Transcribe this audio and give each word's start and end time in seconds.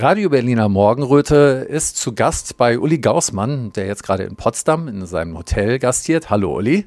Radio 0.00 0.30
Berliner 0.30 0.70
Morgenröte 0.70 1.66
ist 1.68 1.98
zu 1.98 2.14
Gast 2.14 2.56
bei 2.56 2.78
Uli 2.78 3.00
Gaussmann, 3.00 3.70
der 3.74 3.84
jetzt 3.86 4.02
gerade 4.02 4.22
in 4.22 4.34
Potsdam 4.34 4.88
in 4.88 5.04
seinem 5.04 5.36
Hotel 5.36 5.78
gastiert. 5.78 6.30
Hallo 6.30 6.56
Uli. 6.56 6.86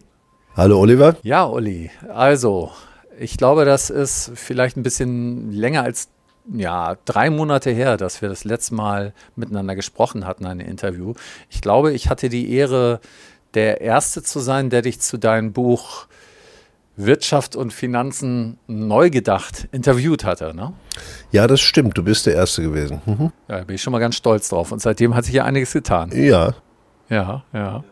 Hallo 0.56 0.80
Oliver. 0.80 1.16
Ja, 1.22 1.46
Uli. 1.46 1.92
Also, 2.12 2.72
ich 3.20 3.38
glaube, 3.38 3.66
das 3.66 3.92
ist 3.92 4.32
vielleicht 4.34 4.78
ein 4.78 4.84
bisschen 4.84 5.52
länger 5.52 5.84
als 5.84 6.10
ja, 6.52 6.98
drei 7.06 7.30
Monate 7.30 7.70
her, 7.70 7.98
dass 7.98 8.24
wir 8.24 8.30
das 8.30 8.46
letzte 8.46 8.74
Mal 8.74 9.14
miteinander 9.36 9.76
gesprochen 9.76 10.26
hatten, 10.26 10.48
ein 10.48 10.60
Interview. 10.60 11.14
Ich 11.52 11.62
glaube, 11.62 11.94
ich 11.94 12.10
hatte 12.10 12.30
die 12.30 12.52
Ehre, 12.52 13.00
der 13.54 13.82
Erste 13.82 14.24
zu 14.24 14.40
sein, 14.40 14.72
der 14.72 14.82
dich 14.82 15.00
zu 15.02 15.20
deinem 15.20 15.54
Buch 15.54 16.08
Wirtschaft 16.96 17.56
und 17.56 17.74
Finanzen 17.74 18.60
neu 18.68 19.10
gedacht 19.10 19.68
interviewt 19.72 20.26
hatte. 20.26 20.54
Ne? 20.56 20.74
Ja, 21.32 21.48
das 21.48 21.62
stimmt. 21.62 21.98
Du 21.98 22.04
bist 22.04 22.26
der 22.26 22.36
Erste 22.36 22.62
gewesen. 22.62 23.02
Mhm. 23.06 23.32
Ja, 23.48 23.60
da 23.60 23.64
bin 23.64 23.76
ich 23.76 23.82
schon 23.82 23.92
mal 23.92 24.00
ganz 24.00 24.16
stolz 24.16 24.50
drauf. 24.50 24.72
Und 24.72 24.82
seitdem 24.82 25.16
hat 25.16 25.26
sich 25.26 25.34
ja 25.34 25.46
einiges 25.46 25.74
getan. 25.74 26.12
Ja. 26.14 26.54
Ja, 27.10 27.44
ja. 27.52 27.84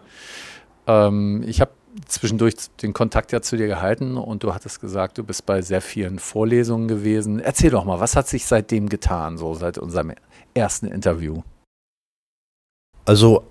Ähm, 0.88 1.44
ich 1.46 1.62
habe 1.62 1.72
zwischendurch 2.06 2.56
den 2.82 2.94
Kontakt 2.94 3.32
ja 3.32 3.42
zu 3.42 3.58
dir 3.58 3.68
gehalten 3.68 4.18
und 4.18 4.44
du 4.44 4.54
hattest 4.54 4.80
gesagt, 4.80 5.18
du 5.18 5.24
bist 5.24 5.46
bei 5.46 5.62
sehr 5.62 5.82
vielen 5.82 6.20
Vorlesungen 6.20 6.88
gewesen. 6.88 7.40
Erzähl 7.40 7.72
doch 7.72 7.86
mal, 7.86 8.00
was 8.00 8.16
hat 8.16 8.28
sich 8.28 8.46
seitdem 8.46 8.88
getan, 8.88 9.38
so 9.38 9.54
seit 9.56 9.78
unserem 9.78 10.14
ersten 10.54 10.88
Interview? 10.88 11.42
Also 13.06 13.44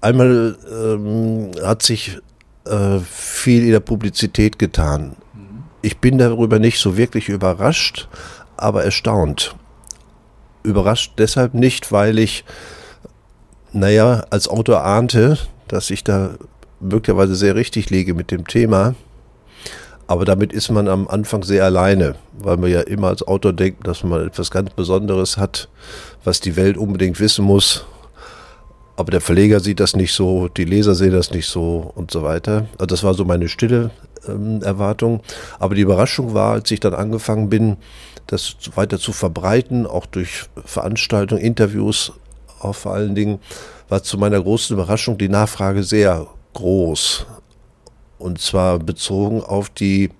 einmal 0.00 0.58
ähm, 0.70 1.50
hat 1.62 1.82
sich 1.82 2.18
äh, 2.64 2.98
viel 3.00 3.64
in 3.64 3.72
der 3.72 3.80
Publizität 3.80 4.58
getan. 4.58 5.16
Ich 5.82 5.98
bin 5.98 6.18
darüber 6.18 6.58
nicht 6.58 6.78
so 6.78 6.96
wirklich 6.96 7.28
überrascht, 7.28 8.08
aber 8.56 8.84
erstaunt. 8.84 9.54
Überrascht 10.62 11.14
deshalb 11.18 11.54
nicht, 11.54 11.90
weil 11.90 12.18
ich, 12.18 12.44
naja, 13.72 14.24
als 14.30 14.46
Autor 14.48 14.84
ahnte, 14.84 15.38
dass 15.68 15.90
ich 15.90 16.04
da 16.04 16.34
möglicherweise 16.80 17.34
sehr 17.34 17.54
richtig 17.54 17.88
liege 17.88 18.14
mit 18.14 18.30
dem 18.30 18.46
Thema. 18.46 18.94
Aber 20.06 20.24
damit 20.24 20.52
ist 20.52 20.70
man 20.70 20.88
am 20.88 21.08
Anfang 21.08 21.44
sehr 21.44 21.64
alleine, 21.64 22.16
weil 22.38 22.56
man 22.56 22.70
ja 22.70 22.80
immer 22.80 23.08
als 23.08 23.22
Autor 23.22 23.52
denkt, 23.52 23.86
dass 23.86 24.02
man 24.02 24.26
etwas 24.26 24.50
ganz 24.50 24.70
Besonderes 24.70 25.36
hat, 25.36 25.68
was 26.24 26.40
die 26.40 26.56
Welt 26.56 26.76
unbedingt 26.76 27.20
wissen 27.20 27.44
muss 27.44 27.86
aber 28.96 29.10
der 29.10 29.20
Verleger 29.20 29.60
sieht 29.60 29.80
das 29.80 29.96
nicht 29.96 30.12
so, 30.12 30.48
die 30.48 30.64
Leser 30.64 30.94
sehen 30.94 31.12
das 31.12 31.30
nicht 31.30 31.46
so 31.46 31.90
und 31.94 32.10
so 32.10 32.22
weiter. 32.22 32.66
Also 32.74 32.86
das 32.86 33.02
war 33.02 33.14
so 33.14 33.24
meine 33.24 33.48
stille 33.48 33.90
ähm, 34.28 34.62
Erwartung. 34.62 35.20
Aber 35.58 35.74
die 35.74 35.82
Überraschung 35.82 36.34
war, 36.34 36.52
als 36.52 36.70
ich 36.70 36.80
dann 36.80 36.94
angefangen 36.94 37.48
bin, 37.48 37.76
das 38.26 38.56
weiter 38.74 38.98
zu 38.98 39.12
verbreiten, 39.12 39.86
auch 39.86 40.06
durch 40.06 40.44
Veranstaltungen, 40.64 41.42
Interviews 41.42 42.12
auch 42.60 42.74
vor 42.74 42.94
allen 42.94 43.14
Dingen, 43.14 43.40
war 43.88 44.02
zu 44.02 44.18
meiner 44.18 44.40
großen 44.40 44.74
Überraschung 44.74 45.18
die 45.18 45.28
Nachfrage 45.28 45.82
sehr 45.82 46.26
groß. 46.54 47.26
Und 48.18 48.40
zwar 48.40 48.78
bezogen 48.78 49.42
auf 49.42 49.70
die, 49.70 50.10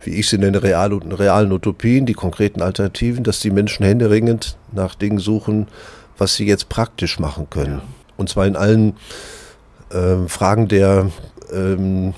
wie 0.00 0.10
ich 0.14 0.28
sie 0.28 0.38
nenne, 0.38 0.62
real, 0.62 0.92
realen 0.92 1.52
Utopien, 1.52 2.06
die 2.06 2.14
konkreten 2.14 2.62
Alternativen, 2.62 3.24
dass 3.24 3.40
die 3.40 3.50
Menschen 3.50 3.84
händeringend 3.84 4.56
nach 4.72 4.94
Dingen 4.94 5.18
suchen, 5.18 5.68
was 6.18 6.36
sie 6.36 6.46
jetzt 6.46 6.68
praktisch 6.68 7.18
machen 7.18 7.48
können. 7.50 7.80
Und 8.16 8.28
zwar 8.28 8.46
in 8.46 8.56
allen 8.56 8.96
äh, 9.90 10.26
Fragen 10.28 10.68
der, 10.68 11.10
ähm, 11.52 12.14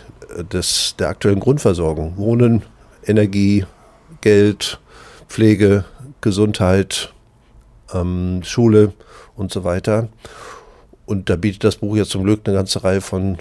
des, 0.53 0.95
der 0.99 1.09
aktuellen 1.09 1.41
Grundversorgung. 1.41 2.17
Wohnen, 2.17 2.63
Energie, 3.05 3.65
Geld, 4.21 4.81
Pflege, 5.29 5.85
Gesundheit, 6.21 7.13
ähm, 7.93 8.43
Schule 8.45 8.93
und 9.37 9.53
so 9.53 9.65
weiter. 9.65 10.09
Und 11.07 11.31
da 11.31 11.37
bietet 11.37 11.65
das 11.65 11.77
Buch 11.77 11.97
ja 11.97 12.05
zum 12.05 12.25
Glück 12.25 12.43
eine 12.45 12.57
ganze 12.57 12.85
Reihe 12.85 13.01
von 13.01 13.39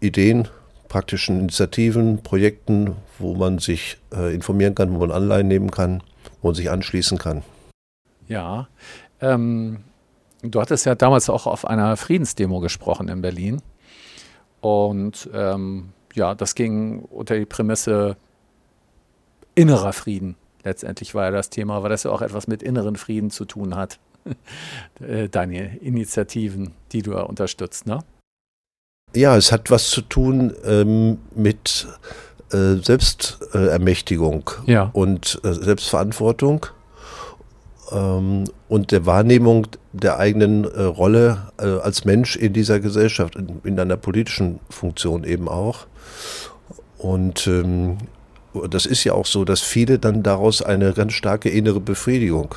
Ideen, 0.00 0.48
praktischen 0.88 1.38
Initiativen, 1.38 2.22
Projekten, 2.22 2.96
wo 3.18 3.34
man 3.34 3.58
sich 3.58 3.98
äh, 4.14 4.34
informieren 4.34 4.74
kann, 4.74 4.94
wo 4.94 4.98
man 4.98 5.10
Anleihen 5.10 5.48
nehmen 5.48 5.70
kann, 5.70 6.02
wo 6.40 6.48
man 6.48 6.54
sich 6.54 6.70
anschließen 6.70 7.18
kann. 7.18 7.42
Ja, 8.26 8.68
ähm, 9.20 9.80
Du 10.42 10.60
hattest 10.60 10.86
ja 10.86 10.94
damals 10.94 11.28
auch 11.28 11.46
auf 11.46 11.64
einer 11.64 11.96
Friedensdemo 11.96 12.60
gesprochen 12.60 13.08
in 13.08 13.20
Berlin. 13.20 13.62
Und 14.60 15.28
ähm, 15.34 15.90
ja, 16.14 16.34
das 16.34 16.54
ging 16.54 17.00
unter 17.00 17.38
die 17.38 17.46
Prämisse 17.46 18.16
innerer 19.54 19.92
Frieden. 19.92 20.36
Letztendlich 20.64 21.14
war 21.14 21.24
ja 21.24 21.30
das 21.30 21.50
Thema, 21.50 21.82
weil 21.82 21.90
das 21.90 22.04
ja 22.04 22.10
auch 22.10 22.22
etwas 22.22 22.46
mit 22.46 22.62
inneren 22.62 22.96
Frieden 22.96 23.30
zu 23.30 23.44
tun 23.44 23.76
hat. 23.76 23.98
Äh, 25.00 25.30
deine 25.30 25.78
Initiativen, 25.78 26.74
die 26.92 27.00
du 27.00 27.12
ja 27.12 27.22
unterstützt, 27.22 27.86
ne? 27.86 28.00
Ja, 29.16 29.34
es 29.34 29.50
hat 29.50 29.70
was 29.70 29.88
zu 29.88 30.02
tun 30.02 30.52
ähm, 30.62 31.16
mit 31.34 31.88
äh, 32.52 32.74
Selbstermächtigung 32.74 34.50
ja. 34.66 34.90
und 34.92 35.40
äh, 35.42 35.54
Selbstverantwortung 35.54 36.66
ähm, 37.92 38.44
und 38.68 38.92
der 38.92 39.06
Wahrnehmung 39.06 39.66
der 39.92 40.18
eigenen 40.18 40.64
äh, 40.64 40.82
Rolle 40.82 41.50
äh, 41.58 41.66
als 41.66 42.04
Mensch 42.04 42.36
in 42.36 42.52
dieser 42.52 42.80
Gesellschaft, 42.80 43.36
in, 43.36 43.60
in, 43.64 43.80
einer 43.80 43.96
politischen 43.96 44.60
Funktion 44.68 45.24
eben 45.24 45.48
auch. 45.48 45.86
Und 46.98 47.46
ähm, 47.46 47.98
das 48.68 48.86
ist 48.86 49.04
ja 49.04 49.14
auch 49.14 49.26
so, 49.26 49.44
dass 49.44 49.60
viele 49.60 49.98
dann 49.98 50.22
daraus 50.22 50.62
eine 50.62 50.92
ganz 50.92 51.12
starke 51.12 51.48
innere 51.48 51.80
Befriedigung 51.80 52.54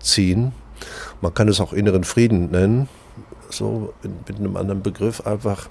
ziehen. 0.00 0.52
Man 1.20 1.32
kann 1.32 1.48
es 1.48 1.60
auch 1.60 1.72
inneren 1.72 2.04
Frieden 2.04 2.50
nennen, 2.50 2.88
so 3.50 3.94
mit 4.26 4.38
einem 4.38 4.56
anderen 4.56 4.82
Begriff 4.82 5.20
einfach. 5.26 5.68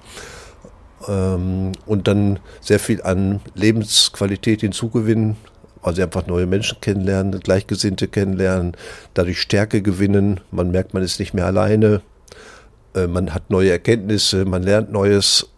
Ähm, 1.08 1.72
und 1.86 2.08
dann 2.08 2.38
sehr 2.60 2.78
viel 2.78 3.02
an 3.02 3.40
Lebensqualität 3.54 4.60
hinzugewinnen 4.60 5.36
also 5.82 6.00
einfach 6.02 6.26
neue 6.26 6.46
Menschen 6.46 6.80
kennenlernen, 6.80 7.40
Gleichgesinnte 7.40 8.08
kennenlernen, 8.08 8.76
dadurch 9.14 9.40
Stärke 9.40 9.82
gewinnen. 9.82 10.40
Man 10.50 10.70
merkt, 10.70 10.94
man 10.94 11.02
ist 11.02 11.18
nicht 11.18 11.34
mehr 11.34 11.46
alleine. 11.46 12.02
Äh, 12.94 13.08
man 13.08 13.34
hat 13.34 13.50
neue 13.50 13.70
Erkenntnisse, 13.70 14.44
man 14.44 14.62
lernt 14.62 14.92
Neues. 14.92 15.48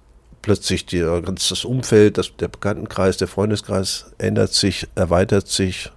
Plötzlich 0.41 0.85
die, 0.85 1.01
das 1.01 1.65
Umfeld, 1.65 2.19
das, 2.19 2.37
der 2.39 2.49
Bekanntenkreis, 2.49 3.17
der 3.17 3.29
Freundeskreis 3.29 4.13
ändert 4.19 4.53
sich, 4.53 4.87
erweitert 4.95 5.49
sich, 5.49 5.91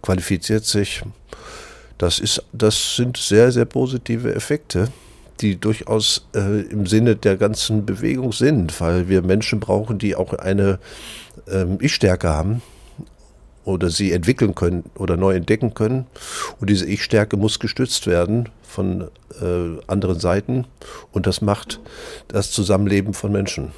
qualifiziert 0.00 0.64
sich. 0.64 1.02
Das, 1.98 2.20
ist, 2.20 2.44
das 2.52 2.94
sind 2.94 3.16
sehr, 3.16 3.50
sehr 3.50 3.64
positive 3.64 4.32
Effekte, 4.32 4.92
die 5.40 5.58
durchaus 5.58 6.28
äh, 6.36 6.60
im 6.60 6.86
Sinne 6.86 7.16
der 7.16 7.36
ganzen 7.36 7.84
Bewegung 7.84 8.32
sind, 8.32 8.80
weil 8.80 9.08
wir 9.08 9.22
Menschen 9.22 9.58
brauchen, 9.58 9.98
die 9.98 10.14
auch 10.14 10.34
eine 10.34 10.78
ähm, 11.48 11.78
Ich-Stärke 11.80 12.28
haben 12.28 12.62
oder 13.64 13.90
sie 13.90 14.12
entwickeln 14.12 14.54
können 14.54 14.84
oder 14.96 15.16
neu 15.16 15.34
entdecken 15.34 15.74
können. 15.74 16.06
Und 16.60 16.70
diese 16.70 16.86
Ich-Stärke 16.86 17.36
muss 17.36 17.58
gestützt 17.58 18.06
werden 18.06 18.48
von 18.62 19.08
äh, 19.40 19.82
anderen 19.86 20.18
Seiten. 20.18 20.66
Und 21.12 21.26
das 21.26 21.42
macht 21.42 21.80
das 22.28 22.50
Zusammenleben 22.50 23.14
von 23.14 23.32
Menschen. 23.32 23.72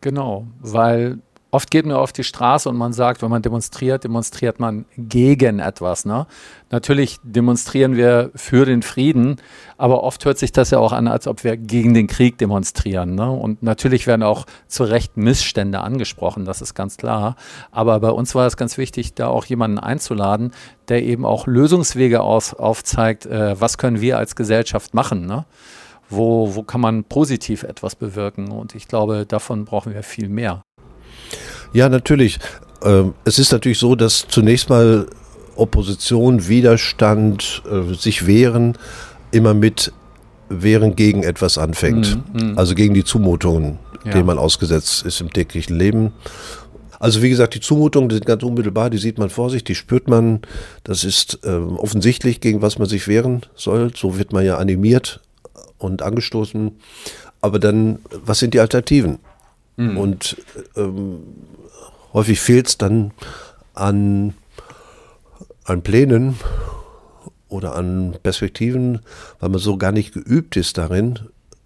Genau, 0.00 0.46
weil 0.60 1.18
Oft 1.54 1.70
geht 1.70 1.86
man 1.86 1.94
auf 1.94 2.12
die 2.12 2.24
Straße 2.24 2.68
und 2.68 2.76
man 2.76 2.92
sagt, 2.92 3.22
wenn 3.22 3.30
man 3.30 3.40
demonstriert, 3.40 4.02
demonstriert 4.02 4.58
man 4.58 4.86
gegen 4.98 5.60
etwas. 5.60 6.04
Ne? 6.04 6.26
Natürlich 6.72 7.20
demonstrieren 7.22 7.94
wir 7.94 8.32
für 8.34 8.66
den 8.66 8.82
Frieden, 8.82 9.36
aber 9.78 10.02
oft 10.02 10.24
hört 10.24 10.36
sich 10.36 10.50
das 10.50 10.70
ja 10.70 10.80
auch 10.80 10.90
an, 10.90 11.06
als 11.06 11.28
ob 11.28 11.44
wir 11.44 11.56
gegen 11.56 11.94
den 11.94 12.08
Krieg 12.08 12.38
demonstrieren. 12.38 13.14
Ne? 13.14 13.30
Und 13.30 13.62
natürlich 13.62 14.08
werden 14.08 14.24
auch 14.24 14.46
zu 14.66 14.82
Recht 14.82 15.16
Missstände 15.16 15.78
angesprochen, 15.78 16.44
das 16.44 16.60
ist 16.60 16.74
ganz 16.74 16.96
klar. 16.96 17.36
Aber 17.70 18.00
bei 18.00 18.10
uns 18.10 18.34
war 18.34 18.48
es 18.48 18.56
ganz 18.56 18.76
wichtig, 18.76 19.14
da 19.14 19.28
auch 19.28 19.44
jemanden 19.44 19.78
einzuladen, 19.78 20.50
der 20.88 21.04
eben 21.04 21.24
auch 21.24 21.46
Lösungswege 21.46 22.20
aus, 22.20 22.52
aufzeigt, 22.52 23.26
äh, 23.26 23.60
was 23.60 23.78
können 23.78 24.00
wir 24.00 24.18
als 24.18 24.34
Gesellschaft 24.34 24.92
machen. 24.92 25.26
Ne? 25.26 25.44
Wo, 26.10 26.56
wo 26.56 26.64
kann 26.64 26.80
man 26.80 27.04
positiv 27.04 27.62
etwas 27.62 27.94
bewirken? 27.94 28.50
Und 28.50 28.74
ich 28.74 28.88
glaube, 28.88 29.24
davon 29.24 29.64
brauchen 29.64 29.94
wir 29.94 30.02
viel 30.02 30.28
mehr. 30.28 30.64
Ja, 31.74 31.90
natürlich. 31.90 32.38
Ähm, 32.82 33.12
es 33.24 33.38
ist 33.38 33.52
natürlich 33.52 33.78
so, 33.78 33.94
dass 33.94 34.26
zunächst 34.26 34.70
mal 34.70 35.06
Opposition, 35.56 36.48
Widerstand, 36.48 37.62
äh, 37.70 37.92
sich 37.94 38.26
wehren, 38.26 38.78
immer 39.30 39.52
mit 39.52 39.92
Wehren 40.48 40.96
gegen 40.96 41.22
etwas 41.22 41.58
anfängt. 41.58 42.16
Mhm, 42.32 42.50
mhm. 42.52 42.58
also 42.58 42.74
gegen 42.74 42.94
die 42.94 43.04
Zumutungen 43.04 43.78
ja. 44.04 44.12
dem 44.12 44.26
man 44.26 44.38
ausgesetzt 44.38 45.04
ist 45.04 45.20
im 45.20 45.32
täglichen 45.32 45.76
Leben. 45.76 46.12
Also 46.98 47.22
wie 47.22 47.28
gesagt, 47.28 47.54
die 47.54 47.60
Zumutungen 47.60 48.08
die 48.08 48.14
sind 48.14 48.26
ganz 48.26 48.42
unmittelbar, 48.42 48.88
die 48.88 48.98
sieht 48.98 49.18
man 49.18 49.28
vor 49.28 49.50
sich, 49.50 49.64
die 49.64 49.74
spürt 49.74 50.08
man. 50.08 50.40
Das 50.84 51.04
ist 51.04 51.40
ähm, 51.44 51.76
offensichtlich, 51.76 52.40
gegen 52.40 52.62
was 52.62 52.78
man 52.78 52.88
sich 52.88 53.08
wehren 53.08 53.42
soll. 53.54 53.90
So 53.94 54.16
wird 54.16 54.32
man 54.32 54.44
ja 54.44 54.56
animiert 54.56 55.20
und 55.78 56.02
angestoßen. 56.02 56.72
Aber 57.40 57.58
dann, 57.58 57.98
was 58.24 58.38
sind 58.38 58.54
die 58.54 58.60
Alternativen? 58.60 59.18
Mhm. 59.76 59.96
Und 59.96 60.36
ähm, 60.76 61.20
häufig 62.12 62.40
fehlt 62.40 62.68
es 62.68 62.78
dann 62.78 63.12
an, 63.74 64.34
an 65.64 65.82
Plänen 65.82 66.36
oder 67.48 67.74
an 67.74 68.16
Perspektiven, 68.22 69.00
weil 69.40 69.48
man 69.50 69.60
so 69.60 69.76
gar 69.76 69.92
nicht 69.92 70.12
geübt 70.12 70.56
ist 70.56 70.78
darin, 70.78 71.18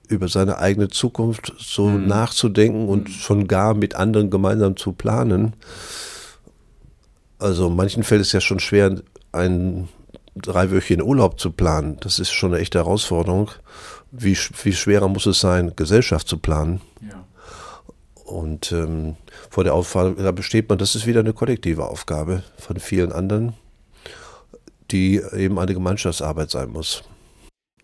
über 0.08 0.28
seine 0.28 0.58
eigene 0.58 0.88
Zukunft 0.88 1.52
so 1.58 1.87
mhm. 1.87 2.06
nachzudenken 2.06 2.88
und 2.88 3.10
schon 3.10 3.46
gar 3.46 3.75
mit 3.75 3.94
anderen 3.94 4.31
gemeinsam 4.31 4.76
zu 4.76 4.93
planen. 4.93 5.55
Also 7.38 7.70
manchen 7.70 8.02
fällt 8.02 8.22
es 8.22 8.32
ja 8.32 8.40
schon 8.40 8.58
schwer, 8.58 9.00
einen 9.32 9.88
dreiwöchigen 10.34 11.02
Urlaub 11.02 11.38
zu 11.38 11.50
planen. 11.50 11.99
Das 12.00 12.19
ist 12.19 12.32
schon 12.32 12.52
eine 12.52 12.60
echte 12.60 12.78
Herausforderung. 12.78 13.50
Wie, 14.10 14.37
wie 14.62 14.72
schwerer 14.72 15.08
muss 15.08 15.26
es 15.26 15.40
sein, 15.40 15.72
Gesellschaft 15.76 16.26
zu 16.26 16.38
planen? 16.38 16.81
Ja. 17.02 17.25
Und 18.29 18.73
ähm, 18.73 19.17
vor 19.51 19.65
der 19.65 19.75
Aufgabe 19.75 20.33
besteht 20.33 20.69
man, 20.69 20.79
das 20.79 20.95
ist 20.95 21.07
wieder 21.07 21.21
eine 21.21 21.33
kollektive 21.33 21.87
Aufgabe 21.87 22.43
von 22.59 22.79
vielen 22.79 23.11
anderen, 23.11 23.55
die 24.91 25.23
eben 25.35 25.59
eine 25.59 25.73
Gemeinschaftsarbeit 25.73 26.51
sein 26.51 26.71
muss. 26.71 27.03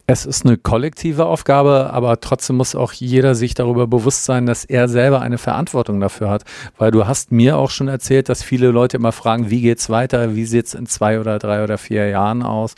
Es 0.06 0.26
ist 0.26 0.44
eine 0.44 0.58
kollektive 0.58 1.24
Aufgabe, 1.24 1.88
aber 1.90 2.20
trotzdem 2.20 2.56
muss 2.56 2.74
auch 2.74 2.92
jeder 2.92 3.34
sich 3.34 3.54
darüber 3.54 3.86
bewusst 3.86 4.26
sein, 4.26 4.44
dass 4.44 4.66
er 4.66 4.86
selber 4.86 5.22
eine 5.22 5.38
Verantwortung 5.38 5.98
dafür 5.98 6.28
hat. 6.28 6.44
Weil 6.76 6.90
du 6.90 7.06
hast 7.06 7.32
mir 7.32 7.56
auch 7.56 7.70
schon 7.70 7.88
erzählt, 7.88 8.28
dass 8.28 8.42
viele 8.42 8.70
Leute 8.70 8.98
immer 8.98 9.12
fragen, 9.12 9.48
wie 9.48 9.62
geht's 9.62 9.88
weiter, 9.88 10.34
wie 10.34 10.44
sieht's 10.44 10.74
in 10.74 10.84
zwei 10.84 11.18
oder 11.20 11.38
drei 11.38 11.64
oder 11.64 11.78
vier 11.78 12.06
Jahren 12.10 12.42
aus? 12.42 12.74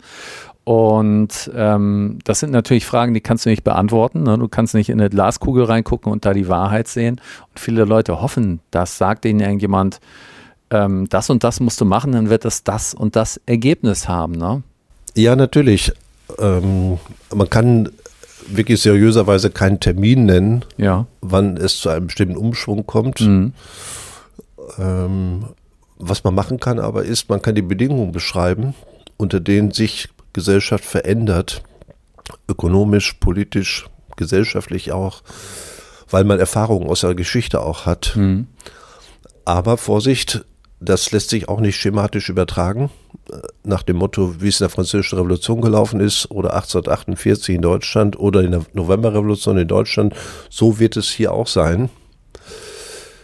Und 0.67 1.49
ähm, 1.55 2.19
das 2.25 2.41
sind 2.41 2.51
natürlich 2.51 2.85
Fragen, 2.85 3.13
die 3.13 3.21
kannst 3.21 3.45
du 3.45 3.49
nicht 3.49 3.63
beantworten. 3.63 4.23
Ne? 4.23 4.37
Du 4.37 4.49
kannst 4.49 4.73
nicht 4.73 4.89
in 4.89 4.99
eine 4.99 5.09
Glaskugel 5.09 5.63
reingucken 5.63 6.11
und 6.11 6.25
da 6.25 6.33
die 6.33 6.49
Wahrheit 6.49 6.89
sehen. 6.89 7.21
Und 7.53 7.57
viele 7.57 7.85
Leute 7.85 8.19
hoffen, 8.19 8.59
das 8.69 8.97
sagt 8.97 9.23
ihnen 9.23 9.39
irgendjemand, 9.39 10.01
ähm, 10.69 11.07
das 11.07 11.29
und 11.29 11.45
das 11.45 11.61
musst 11.61 11.79
du 11.79 11.85
machen, 11.85 12.11
dann 12.11 12.29
wird 12.29 12.43
es 12.43 12.65
das 12.65 12.93
und 12.93 13.15
das 13.15 13.39
Ergebnis 13.45 14.09
haben. 14.09 14.33
Ne? 14.33 14.61
Ja, 15.15 15.37
natürlich 15.37 15.93
ähm, 16.37 16.99
man 17.33 17.49
kann 17.49 17.89
wirklich 18.49 18.81
seriöserweise 18.81 19.49
keinen 19.51 19.79
Termin 19.79 20.25
nennen, 20.25 20.65
ja. 20.75 21.05
wann 21.21 21.55
es 21.55 21.79
zu 21.79 21.87
einem 21.87 22.07
bestimmten 22.07 22.35
Umschwung 22.35 22.85
kommt. 22.85 23.21
Mhm. 23.21 23.53
Ähm, 24.77 25.45
was 25.97 26.25
man 26.25 26.35
machen 26.35 26.59
kann 26.59 26.77
aber 26.77 27.05
ist, 27.05 27.29
man 27.29 27.41
kann 27.41 27.55
die 27.55 27.61
Bedingungen 27.61 28.11
beschreiben, 28.11 28.75
unter 29.15 29.39
denen 29.39 29.71
sich 29.71 30.09
Gesellschaft 30.37 30.85
verändert, 30.85 31.63
ökonomisch, 32.47 33.13
politisch, 33.13 33.87
gesellschaftlich 34.17 34.91
auch, 34.91 35.23
weil 36.11 36.25
man 36.25 36.39
Erfahrungen 36.39 36.87
aus 36.87 37.01
der 37.01 37.15
Geschichte 37.15 37.59
auch 37.59 37.87
hat. 37.87 38.13
Mhm. 38.15 38.45
Aber 39.45 39.77
Vorsicht, 39.77 40.45
das 40.79 41.11
lässt 41.11 41.31
sich 41.31 41.49
auch 41.49 41.59
nicht 41.59 41.77
schematisch 41.77 42.29
übertragen, 42.29 42.91
äh, 43.31 43.37
nach 43.63 43.81
dem 43.81 43.95
Motto, 43.95 44.39
wie 44.39 44.49
es 44.49 44.59
in 44.59 44.65
der 44.65 44.69
Französischen 44.69 45.17
Revolution 45.17 45.59
gelaufen 45.59 46.01
ist 46.01 46.29
oder 46.29 46.53
1848 46.53 47.55
in 47.55 47.63
Deutschland 47.63 48.19
oder 48.19 48.41
in 48.41 48.51
der 48.51 48.61
Novemberrevolution 48.73 49.57
in 49.57 49.67
Deutschland. 49.67 50.13
So 50.51 50.77
wird 50.77 50.97
es 50.97 51.09
hier 51.09 51.33
auch 51.33 51.47
sein. 51.47 51.89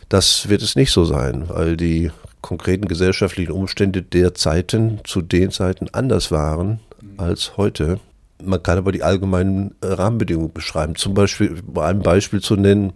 Das 0.09 0.49
wird 0.49 0.63
es 0.63 0.75
nicht 0.75 0.91
so 0.91 1.05
sein, 1.05 1.47
weil 1.47 1.77
die 1.77 2.09
konkreten 2.41 2.87
gesellschaftlichen 2.87 3.51
Umstände 3.51 4.01
der 4.01 4.33
Zeiten 4.33 4.99
zu 5.03 5.21
den 5.21 5.51
Zeiten 5.51 5.89
anders 5.91 6.31
waren 6.31 6.79
als 7.17 7.57
heute. 7.57 7.99
Man 8.43 8.61
kann 8.61 8.77
aber 8.77 8.91
die 8.91 9.03
allgemeinen 9.03 9.75
äh, 9.81 9.87
Rahmenbedingungen 9.87 10.53
beschreiben. 10.53 10.95
Zum 10.95 11.13
Beispiel, 11.13 11.61
um 11.65 11.79
ein 11.79 11.99
Beispiel 11.99 12.41
zu 12.41 12.55
nennen, 12.55 12.93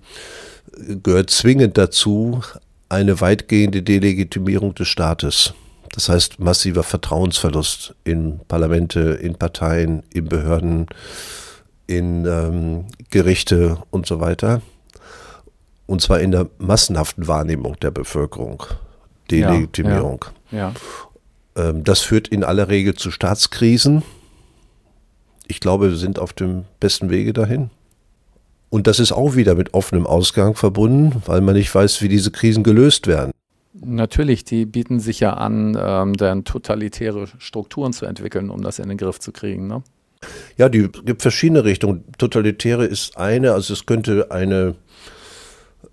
gehört 1.03 1.29
zwingend 1.29 1.77
dazu 1.77 2.41
eine 2.89 3.19
weitgehende 3.21 3.81
Delegitimierung 3.81 4.75
des 4.75 4.87
Staates. 4.87 5.53
Das 5.91 6.09
heißt 6.09 6.39
massiver 6.39 6.83
Vertrauensverlust 6.83 7.95
in 8.03 8.39
Parlamente, 8.47 8.99
in 8.99 9.35
Parteien, 9.35 10.03
in 10.13 10.25
Behörden, 10.25 10.87
in 11.87 12.25
ähm, 12.25 12.85
Gerichte 13.09 13.77
und 13.89 14.05
so 14.05 14.19
weiter. 14.19 14.61
Und 15.85 16.01
zwar 16.01 16.19
in 16.19 16.31
der 16.31 16.47
massenhaften 16.57 17.27
Wahrnehmung 17.27 17.77
der 17.79 17.91
Bevölkerung. 17.91 18.63
Delegitimierung. 19.31 20.25
Ja, 20.51 20.57
ja. 20.57 20.67
Ähm, 20.67 20.73
das 21.73 22.01
führt 22.01 22.27
in 22.27 22.43
aller 22.43 22.69
Regel 22.69 22.93
zu 22.93 23.11
Staatskrisen. 23.11 24.03
Ich 25.47 25.59
glaube, 25.59 25.89
wir 25.89 25.97
sind 25.97 26.19
auf 26.19 26.33
dem 26.33 26.65
besten 26.79 27.09
Wege 27.09 27.33
dahin. 27.33 27.69
Und 28.69 28.87
das 28.87 28.99
ist 28.99 29.11
auch 29.11 29.35
wieder 29.35 29.55
mit 29.55 29.73
offenem 29.73 30.05
Ausgang 30.05 30.55
verbunden, 30.55 31.21
weil 31.25 31.41
man 31.41 31.55
nicht 31.55 31.73
weiß, 31.73 32.01
wie 32.01 32.09
diese 32.09 32.31
Krisen 32.31 32.63
gelöst 32.63 33.07
werden. 33.07 33.31
Natürlich, 33.73 34.43
die 34.43 34.65
bieten 34.65 34.99
sich 34.99 35.19
ja 35.19 35.33
an, 35.33 35.77
ähm, 35.79 36.13
dann 36.13 36.43
totalitäre 36.43 37.27
Strukturen 37.37 37.93
zu 37.93 38.05
entwickeln, 38.05 38.49
um 38.49 38.61
das 38.61 38.79
in 38.79 38.89
den 38.89 38.97
Griff 38.97 39.19
zu 39.19 39.31
kriegen. 39.31 39.67
Ne? 39.67 39.83
Ja, 40.57 40.67
die 40.67 40.89
gibt 41.05 41.21
verschiedene 41.21 41.63
Richtungen. 41.63 42.03
Totalitäre 42.17 42.85
ist 42.85 43.17
eine, 43.17 43.53
also 43.53 43.73
es 43.73 43.85
könnte 43.85 44.31
eine 44.31 44.75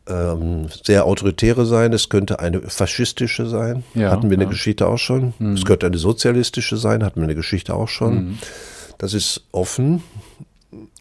ähm, 0.06 0.66
sehr 0.82 1.06
autoritäre 1.06 1.64
sein, 1.64 1.92
es 1.92 2.08
könnte 2.08 2.38
eine 2.40 2.60
faschistische 2.62 3.46
sein, 3.46 3.84
ja, 3.94 4.10
hatten 4.10 4.28
wir 4.28 4.34
in 4.34 4.40
der 4.40 4.48
Geschichte 4.48 4.86
auch 4.86 4.98
schon. 4.98 5.32
Mhm. 5.38 5.54
Es 5.54 5.64
könnte 5.64 5.86
eine 5.86 5.98
sozialistische 5.98 6.76
sein, 6.76 7.04
hatten 7.04 7.16
wir 7.16 7.24
in 7.24 7.28
der 7.28 7.36
Geschichte 7.36 7.74
auch 7.74 7.88
schon. 7.88 8.14
Mhm. 8.14 8.38
Das 8.98 9.14
ist 9.14 9.44
offen. 9.52 10.02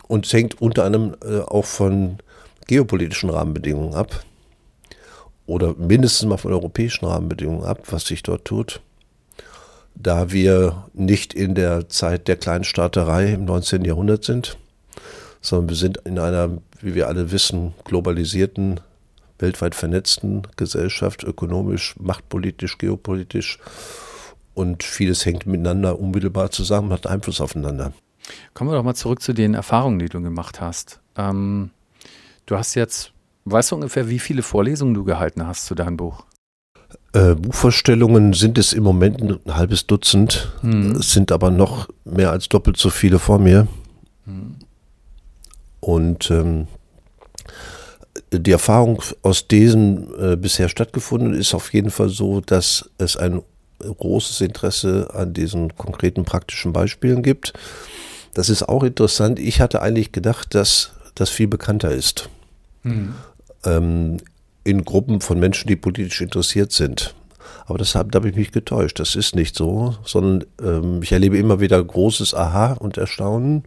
Und 0.08 0.26
es 0.26 0.34
hängt 0.34 0.62
unter 0.62 0.86
anderem 0.86 1.16
äh, 1.26 1.40
auch 1.40 1.66
von 1.66 2.18
geopolitischen 2.68 3.30
Rahmenbedingungen 3.30 3.94
ab. 3.94 4.24
Oder 5.46 5.76
mindestens 5.76 6.30
mal 6.30 6.38
von 6.38 6.54
europäischen 6.54 7.06
Rahmenbedingungen 7.06 7.66
ab, 7.66 7.82
was 7.92 8.06
sich 8.06 8.24
dort 8.24 8.46
tut. 8.46 8.82
Da 9.96 10.32
wir 10.32 10.86
nicht 10.94 11.34
in 11.34 11.56
der 11.56 11.90
Zeit 11.90 12.28
der 12.28 12.38
Kleinstaaterei 12.38 13.34
im 13.34 13.46
19. 13.46 13.84
Jahrhundert 13.86 14.24
sind, 14.24 14.58
sondern 15.42 15.70
wir 15.70 15.76
sind 15.76 15.98
in 16.06 16.18
einer, 16.18 16.58
wie 16.82 16.96
wir 16.96 17.08
alle 17.08 17.32
wissen, 17.32 17.74
globalisierten, 17.84 18.80
weltweit 19.44 19.76
vernetzten 19.76 20.48
Gesellschaft, 20.56 21.24
ökonomisch, 21.24 21.96
machtpolitisch, 22.00 22.78
geopolitisch. 22.78 23.60
Und 24.54 24.84
vieles 24.84 25.26
hängt 25.26 25.46
miteinander 25.46 26.00
unmittelbar 26.00 26.50
zusammen, 26.50 26.92
hat 26.92 27.06
Einfluss 27.06 27.42
aufeinander. 27.42 27.92
Kommen 28.54 28.72
wir 28.72 28.78
doch 28.78 28.84
mal 28.84 28.96
zurück 28.96 29.22
zu 29.22 29.34
den 29.34 29.54
Erfahrungen, 29.54 30.00
die 30.00 30.08
du 30.08 30.22
gemacht 30.22 30.62
hast. 30.62 31.02
Ähm, 31.18 31.72
du 32.46 32.56
hast 32.58 32.76
jetzt, 32.76 33.12
weißt 33.44 33.72
du 33.72 33.76
ungefähr, 33.76 34.08
wie 34.08 34.20
viele 34.20 34.44
Vorlesungen 34.44 34.94
du 34.94 35.04
gehalten 35.04 35.46
hast 35.46 35.66
zu 35.66 35.76
deinem 35.76 35.98
Buch? 35.98 36.24
Äh, 37.12 37.36
Buchvorstellungen 37.36 38.32
sind 38.32 38.58
es 38.58 38.72
im 38.72 38.84
Moment 38.84 39.22
ein 39.22 39.40
halbes 39.56 39.88
Dutzend, 39.88 40.54
mhm. 40.62 40.92
es 40.94 41.12
sind 41.12 41.32
aber 41.34 41.52
noch 41.52 41.90
mehr 42.06 42.32
als 42.32 42.48
doppelt 42.48 42.78
so 42.78 42.90
viele 42.90 43.20
vor 43.20 43.40
mir. 43.40 43.68
Mhm. 44.26 44.56
Und 45.82 46.32
ähm, 46.32 46.68
die 48.32 48.52
Erfahrung 48.52 49.02
aus 49.22 49.48
diesen 49.48 50.08
äh, 50.20 50.36
bisher 50.36 50.70
stattgefunden 50.70 51.34
ist 51.34 51.54
auf 51.54 51.74
jeden 51.74 51.92
Fall 51.92 52.10
so, 52.10 52.42
dass 52.42 52.90
es 52.98 53.18
ein 53.18 53.42
großes 53.80 54.42
Interesse 54.42 55.10
an 55.14 55.34
diesen 55.34 55.76
konkreten 55.76 56.24
praktischen 56.24 56.74
Beispielen 56.74 57.24
gibt. 57.24 57.54
Das 58.34 58.50
ist 58.50 58.64
auch 58.64 58.84
interessant. 58.84 59.40
Ich 59.40 59.62
hatte 59.62 59.82
eigentlich 59.82 60.12
gedacht, 60.12 60.56
dass 60.56 60.92
das 61.16 61.30
viel 61.30 61.48
bekannter 61.48 61.92
ist. 61.92 62.30
Mhm. 62.84 63.16
Ähm, 63.66 64.18
in 64.64 64.86
Gruppen 64.86 65.22
von 65.22 65.40
Menschen, 65.40 65.68
die 65.68 65.76
politisch 65.76 66.22
interessiert 66.22 66.72
sind. 66.72 67.14
Aber 67.66 67.78
das 67.78 67.96
habe, 67.96 68.12
da 68.12 68.18
habe 68.18 68.30
ich 68.30 68.36
mich 68.36 68.52
getäuscht. 68.52 69.00
Das 69.00 69.16
ist 69.16 69.36
nicht 69.36 69.56
so, 69.56 69.96
sondern 70.06 70.46
ähm, 70.62 71.04
ich 71.04 71.12
erlebe 71.12 71.38
immer 71.38 71.60
wieder 71.60 71.84
großes 71.84 72.34
Aha 72.34 72.74
und 72.74 72.98
Erstaunen, 72.98 73.64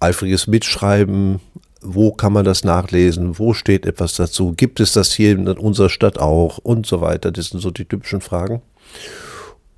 eifriges 0.00 0.46
Mitschreiben. 0.46 1.40
Wo 1.80 2.12
kann 2.12 2.32
man 2.32 2.44
das 2.44 2.64
nachlesen? 2.64 3.38
Wo 3.38 3.54
steht 3.54 3.86
etwas 3.86 4.14
dazu? 4.14 4.52
Gibt 4.56 4.80
es 4.80 4.92
das 4.92 5.12
hier 5.12 5.32
in 5.32 5.46
unserer 5.48 5.90
Stadt 5.90 6.18
auch? 6.18 6.58
Und 6.58 6.86
so 6.86 7.00
weiter. 7.00 7.30
Das 7.30 7.46
sind 7.48 7.60
so 7.60 7.70
die 7.70 7.84
typischen 7.84 8.20
Fragen. 8.20 8.62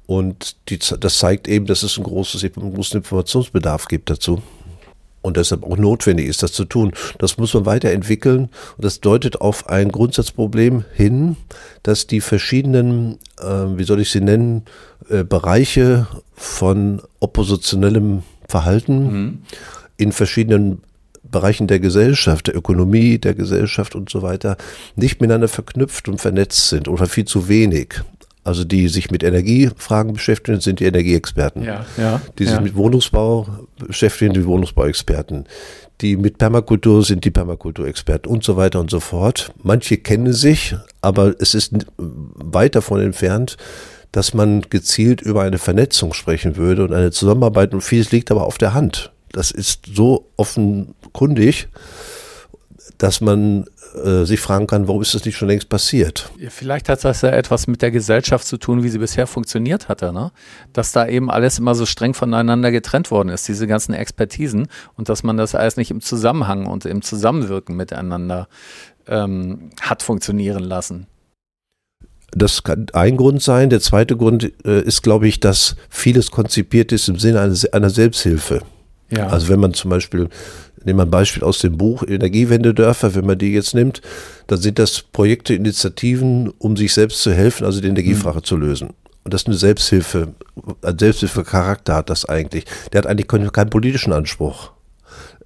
Und 0.06 0.56
die, 0.68 0.78
das 0.78 1.18
zeigt 1.18 1.46
eben, 1.46 1.66
dass 1.66 1.82
es 1.82 1.96
ein 1.96 2.04
großes, 2.04 2.42
einen 2.42 2.74
großen 2.74 2.98
Informationsbedarf 2.98 3.86
gibt 3.86 4.10
dazu. 4.10 4.42
Und 5.22 5.36
deshalb 5.36 5.64
auch 5.64 5.76
notwendig 5.76 6.26
ist, 6.26 6.42
das 6.42 6.52
zu 6.52 6.64
tun. 6.64 6.92
Das 7.18 7.36
muss 7.36 7.52
man 7.52 7.66
weiterentwickeln. 7.66 8.48
Und 8.76 8.84
das 8.84 9.00
deutet 9.00 9.40
auf 9.40 9.68
ein 9.68 9.92
Grundsatzproblem 9.92 10.84
hin, 10.94 11.36
dass 11.82 12.06
die 12.06 12.22
verschiedenen, 12.22 13.18
äh, 13.38 13.44
wie 13.76 13.84
soll 13.84 14.00
ich 14.00 14.10
sie 14.10 14.22
nennen, 14.22 14.64
äh, 15.10 15.24
Bereiche 15.24 16.06
von 16.34 17.02
oppositionellem 17.20 18.22
Verhalten 18.48 19.12
mhm. 19.12 19.42
in 19.98 20.12
verschiedenen 20.12 20.80
Bereichen 21.30 21.66
der 21.66 21.80
Gesellschaft, 21.80 22.48
der 22.48 22.56
Ökonomie, 22.56 23.18
der 23.18 23.34
Gesellschaft 23.34 23.94
und 23.94 24.10
so 24.10 24.22
weiter 24.22 24.56
nicht 24.96 25.20
miteinander 25.20 25.48
verknüpft 25.48 26.08
und 26.08 26.20
vernetzt 26.20 26.68
sind 26.68 26.88
oder 26.88 27.06
viel 27.06 27.24
zu 27.24 27.48
wenig. 27.48 28.02
Also 28.42 28.64
die 28.64 28.88
sich 28.88 29.10
mit 29.10 29.22
Energiefragen 29.22 30.14
beschäftigen, 30.14 30.60
sind 30.60 30.80
die 30.80 30.86
Energieexperten. 30.86 31.62
Ja, 31.62 31.84
ja, 31.98 32.22
die 32.38 32.44
sich 32.44 32.54
ja. 32.54 32.60
mit 32.60 32.74
Wohnungsbau 32.74 33.46
beschäftigen, 33.86 34.32
die 34.32 34.46
Wohnungsbauexperten. 34.46 35.44
Die 36.00 36.16
mit 36.16 36.38
Permakultur 36.38 37.04
sind 37.04 37.24
die 37.26 37.30
Permakulturexperten 37.30 38.30
und 38.32 38.42
so 38.42 38.56
weiter 38.56 38.80
und 38.80 38.90
so 38.90 39.00
fort. 39.00 39.52
Manche 39.62 39.98
kennen 39.98 40.32
sich, 40.32 40.74
aber 41.02 41.34
es 41.38 41.54
ist 41.54 41.74
weit 41.98 42.74
davon 42.74 43.00
entfernt, 43.00 43.58
dass 44.10 44.32
man 44.32 44.62
gezielt 44.70 45.20
über 45.20 45.42
eine 45.42 45.58
Vernetzung 45.58 46.14
sprechen 46.14 46.56
würde 46.56 46.84
und 46.84 46.94
eine 46.94 47.10
Zusammenarbeit. 47.10 47.74
Und 47.74 47.82
vieles 47.82 48.10
liegt 48.10 48.30
aber 48.30 48.46
auf 48.46 48.56
der 48.56 48.72
Hand. 48.72 49.12
Das 49.32 49.50
ist 49.50 49.86
so 49.94 50.26
offenkundig, 51.10 51.68
dass 52.98 53.20
man 53.20 53.64
äh, 54.04 54.24
sich 54.24 54.40
fragen 54.40 54.66
kann, 54.66 54.86
warum 54.86 55.02
ist 55.02 55.14
das 55.14 55.24
nicht 55.24 55.36
schon 55.36 55.48
längst 55.48 55.68
passiert? 55.68 56.30
Vielleicht 56.48 56.88
hat 56.88 57.02
das 57.04 57.22
ja 57.22 57.30
etwas 57.30 57.66
mit 57.66 57.82
der 57.82 57.90
Gesellschaft 57.90 58.46
zu 58.46 58.58
tun, 58.58 58.82
wie 58.82 58.88
sie 58.88 58.98
bisher 58.98 59.26
funktioniert 59.26 59.88
hatte, 59.88 60.12
ne? 60.12 60.32
Dass 60.72 60.92
da 60.92 61.06
eben 61.08 61.30
alles 61.30 61.58
immer 61.58 61.74
so 61.74 61.86
streng 61.86 62.14
voneinander 62.14 62.70
getrennt 62.70 63.10
worden 63.10 63.30
ist, 63.30 63.48
diese 63.48 63.66
ganzen 63.66 63.94
Expertisen 63.94 64.68
und 64.96 65.08
dass 65.08 65.22
man 65.22 65.36
das 65.36 65.54
alles 65.54 65.76
nicht 65.76 65.90
im 65.90 66.00
Zusammenhang 66.00 66.66
und 66.66 66.84
im 66.84 67.02
Zusammenwirken 67.02 67.74
miteinander 67.74 68.48
ähm, 69.06 69.70
hat 69.80 70.02
funktionieren 70.02 70.62
lassen. 70.62 71.06
Das 72.32 72.62
kann 72.62 72.86
ein 72.92 73.16
Grund 73.16 73.42
sein. 73.42 73.70
Der 73.70 73.80
zweite 73.80 74.16
Grund 74.16 74.52
äh, 74.64 74.82
ist, 74.82 75.02
glaube 75.02 75.26
ich, 75.26 75.40
dass 75.40 75.74
vieles 75.88 76.30
konzipiert 76.30 76.92
ist 76.92 77.08
im 77.08 77.18
Sinne 77.18 77.40
einer, 77.40 77.56
einer 77.72 77.90
Selbsthilfe. 77.90 78.62
Ja. 79.10 79.26
Also 79.26 79.48
wenn 79.48 79.60
man 79.60 79.74
zum 79.74 79.90
Beispiel, 79.90 80.28
nehmen 80.84 80.98
wir 80.98 81.04
ein 81.04 81.10
Beispiel 81.10 81.44
aus 81.44 81.58
dem 81.58 81.76
Buch 81.76 82.02
Energiewendedörfer, 82.06 83.14
wenn 83.14 83.26
man 83.26 83.38
die 83.38 83.52
jetzt 83.52 83.74
nimmt, 83.74 84.00
dann 84.46 84.60
sind 84.60 84.78
das 84.78 85.02
Projekte, 85.02 85.54
Initiativen, 85.54 86.50
um 86.58 86.76
sich 86.76 86.92
selbst 86.92 87.22
zu 87.22 87.32
helfen, 87.32 87.64
also 87.64 87.80
die 87.80 87.88
Energiefrage 87.88 88.38
mhm. 88.38 88.44
zu 88.44 88.56
lösen. 88.56 88.90
Und 89.24 89.34
das 89.34 89.42
ist 89.42 89.48
eine 89.48 89.56
Selbsthilfe, 89.56 90.34
ein 90.82 90.98
Selbsthilfecharakter 90.98 91.94
hat 91.94 92.10
das 92.10 92.24
eigentlich. 92.24 92.64
Der 92.92 93.02
hat 93.02 93.06
eigentlich 93.06 93.28
keinen 93.52 93.70
politischen 93.70 94.12
Anspruch. 94.12 94.72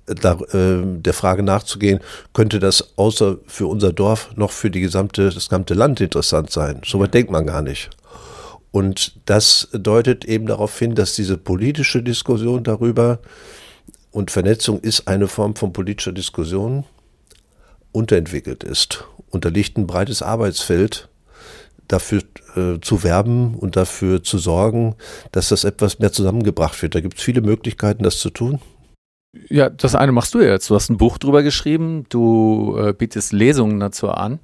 Da, 0.07 0.39
äh, 0.53 0.83
der 0.85 1.15
Frage 1.15 1.43
nachzugehen, 1.43 2.01
könnte 2.35 2.61
das 2.61 2.97
außer 2.97 3.39
für 3.47 3.67
unser 3.67 3.93
Dorf 3.93 4.31
noch 4.37 4.51
für 4.51 4.71
die 4.71 4.81
gesamte, 4.81 5.25
das 5.25 5.49
gesamte 5.49 5.75
Land 5.75 6.01
interessant 6.01 6.51
sein? 6.51 6.83
So 6.85 7.01
weit 7.01 7.15
denkt 7.15 7.31
man 7.31 7.47
gar 7.47 7.63
nicht. 7.63 7.91
Und 8.71 9.21
das 9.27 9.69
deutet 9.73 10.25
eben 10.25 10.47
darauf 10.47 10.79
hin, 10.79 10.95
dass 10.95 11.15
diese 11.15 11.39
politische 11.39 12.03
Diskussion 12.03 12.65
darüber 12.65 13.21
und 14.15 14.31
Vernetzung 14.31 14.79
ist 14.79 15.09
eine 15.09 15.27
Form 15.27 15.57
von 15.57 15.73
politischer 15.73 16.13
Diskussion, 16.13 16.85
unterentwickelt 17.91 18.63
ist. 18.63 19.05
Und 19.31 19.45
da 19.45 19.49
liegt 19.49 19.77
ein 19.77 19.89
breites 19.89 20.23
Arbeitsfeld, 20.23 21.09
dafür 21.89 22.23
äh, 22.55 22.81
zu 22.81 23.03
werben 23.03 23.57
und 23.57 23.75
dafür 23.75 24.23
zu 24.23 24.39
sorgen, 24.39 24.95
dass 25.33 25.49
das 25.49 25.65
etwas 25.65 25.99
mehr 25.99 26.13
zusammengebracht 26.13 26.81
wird. 26.81 26.95
Da 26.95 27.01
gibt 27.01 27.19
es 27.19 27.25
viele 27.25 27.41
Möglichkeiten, 27.41 28.05
das 28.05 28.21
zu 28.21 28.31
tun. 28.31 28.61
Ja, 29.49 29.69
das 29.69 29.97
eine 29.97 30.13
machst 30.13 30.33
du 30.35 30.41
jetzt. 30.41 30.71
Du 30.71 30.77
hast 30.77 30.91
ein 30.91 30.97
Buch 30.97 31.19
drüber 31.19 31.43
geschrieben, 31.43 32.07
du 32.09 32.77
äh, 32.79 32.93
bietest 32.93 33.33
Lesungen 33.33 33.81
dazu 33.81 34.11
an. 34.11 34.39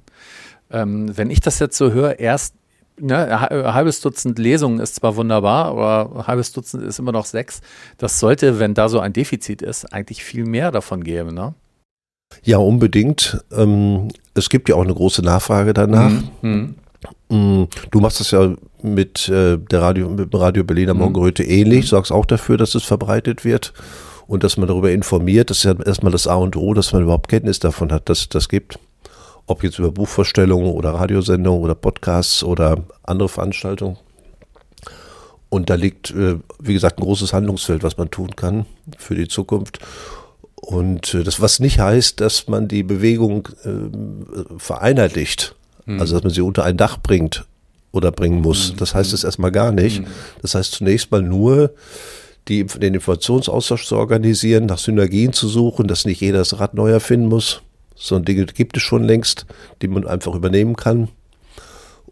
Ähm, 0.69 1.17
wenn 1.17 1.31
ich 1.31 1.39
das 1.39 1.59
jetzt 1.59 1.77
so 1.77 1.93
höre, 1.93 2.19
erst 2.19 2.55
ne, 2.99 3.49
ein 3.51 3.73
halbes 3.73 4.01
Dutzend 4.01 4.39
Lesungen 4.39 4.79
ist 4.79 4.95
zwar 4.95 5.15
wunderbar, 5.15 5.65
aber 5.65 6.11
ein 6.15 6.27
halbes 6.27 6.51
Dutzend 6.51 6.83
ist 6.83 6.99
immer 6.99 7.11
noch 7.11 7.25
sechs. 7.25 7.61
Das 7.97 8.19
sollte, 8.19 8.59
wenn 8.59 8.73
da 8.73 8.89
so 8.89 8.99
ein 8.99 9.13
Defizit 9.13 9.61
ist, 9.61 9.93
eigentlich 9.93 10.23
viel 10.23 10.45
mehr 10.45 10.71
davon 10.71 11.03
geben, 11.03 11.33
ne? 11.33 11.53
Ja, 12.43 12.57
unbedingt. 12.57 13.43
Ähm, 13.51 14.07
es 14.33 14.49
gibt 14.49 14.69
ja 14.69 14.75
auch 14.75 14.83
eine 14.83 14.93
große 14.93 15.21
Nachfrage 15.21 15.73
danach. 15.73 16.11
Mhm. 16.41 16.75
Mm, 17.29 17.63
du 17.89 17.99
machst 17.99 18.19
das 18.19 18.31
ja 18.31 18.55
mit 18.81 19.27
äh, 19.27 19.57
der 19.57 19.81
Radio, 19.81 20.09
mit 20.09 20.31
dem 20.31 20.39
Radio 20.39 20.63
Berliner 20.63 20.93
mhm. 20.93 20.99
Morgenröte 21.01 21.43
ähnlich, 21.43 21.89
sorgst 21.89 22.11
auch 22.11 22.25
dafür, 22.25 22.57
dass 22.57 22.73
es 22.73 22.83
verbreitet 22.83 23.43
wird 23.43 23.73
und 24.27 24.43
dass 24.43 24.55
man 24.55 24.67
darüber 24.67 24.91
informiert. 24.91 25.49
Das 25.49 25.57
ist 25.57 25.63
ja 25.65 25.75
erstmal 25.85 26.11
das 26.11 26.27
A 26.27 26.35
und 26.35 26.55
O, 26.55 26.73
dass 26.73 26.93
man 26.93 27.03
überhaupt 27.03 27.27
Kenntnis 27.27 27.59
davon 27.59 27.91
hat, 27.91 28.07
dass 28.07 28.21
es 28.21 28.29
das 28.29 28.47
gibt 28.47 28.79
ob 29.47 29.63
jetzt 29.63 29.79
über 29.79 29.91
Buchvorstellungen 29.91 30.71
oder 30.71 30.91
Radiosendungen 30.91 31.61
oder 31.63 31.75
Podcasts 31.75 32.43
oder 32.43 32.83
andere 33.03 33.29
Veranstaltungen. 33.29 33.97
Und 35.49 35.69
da 35.69 35.75
liegt, 35.75 36.11
äh, 36.11 36.37
wie 36.59 36.73
gesagt, 36.73 36.99
ein 36.99 37.03
großes 37.03 37.33
Handlungsfeld, 37.33 37.83
was 37.83 37.97
man 37.97 38.09
tun 38.09 38.35
kann 38.35 38.65
für 38.97 39.15
die 39.15 39.27
Zukunft. 39.27 39.79
Und 40.55 41.13
äh, 41.13 41.23
das, 41.23 41.41
was 41.41 41.59
nicht 41.59 41.79
heißt, 41.79 42.21
dass 42.21 42.47
man 42.47 42.67
die 42.69 42.83
Bewegung 42.83 43.49
äh, 43.65 44.57
vereinheitlicht, 44.57 45.55
mhm. 45.85 45.99
also 45.99 46.15
dass 46.15 46.23
man 46.23 46.31
sie 46.31 46.41
unter 46.41 46.63
ein 46.63 46.77
Dach 46.77 46.97
bringt 46.97 47.45
oder 47.91 48.11
bringen 48.11 48.41
muss. 48.41 48.71
Mhm. 48.71 48.77
Das 48.77 48.95
heißt 48.95 49.11
es 49.11 49.25
erstmal 49.25 49.51
gar 49.51 49.73
nicht. 49.73 50.01
Mhm. 50.01 50.07
Das 50.41 50.55
heißt 50.55 50.71
zunächst 50.71 51.11
mal 51.11 51.21
nur, 51.21 51.73
die, 52.47 52.65
den 52.65 52.93
Informationsaustausch 52.93 53.85
zu 53.85 53.97
organisieren, 53.97 54.65
nach 54.65 54.77
Synergien 54.77 55.33
zu 55.33 55.47
suchen, 55.47 55.87
dass 55.87 56.05
nicht 56.05 56.21
jeder 56.21 56.39
das 56.39 56.59
Rad 56.59 56.73
neu 56.73 56.91
erfinden 56.91 57.27
muss, 57.27 57.61
so 58.01 58.17
Dinge 58.17 58.45
gibt 58.47 58.77
es 58.77 58.83
schon 58.83 59.03
längst, 59.03 59.45
die 59.81 59.87
man 59.87 60.07
einfach 60.07 60.33
übernehmen 60.33 60.75
kann. 60.75 61.09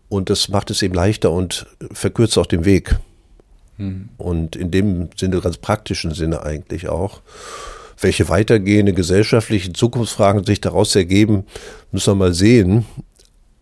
Und 0.08 0.29
das 0.29 0.48
macht 0.48 0.69
es 0.69 0.81
eben 0.81 0.93
leichter 0.93 1.31
und 1.31 1.65
verkürzt 1.91 2.38
auch 2.38 2.46
den 2.46 2.63
Weg. 2.63 2.98
Mhm. 3.77 4.10
Und 4.17 4.55
in 4.55 4.69
dem 4.69 5.10
Sinne, 5.15 5.41
ganz 5.41 5.58
praktischen 5.58 6.13
Sinne 6.13 6.43
eigentlich 6.43 6.89
auch. 6.89 7.22
Welche 8.00 8.29
weitergehende 8.29 8.93
gesellschaftlichen 8.93 9.74
Zukunftsfragen 9.74 10.46
sich 10.46 10.62
daraus 10.62 10.96
ergeben, 10.96 11.46
müssen 11.91 12.12
wir 12.12 12.15
mal 12.15 12.34
sehen. 12.34 12.86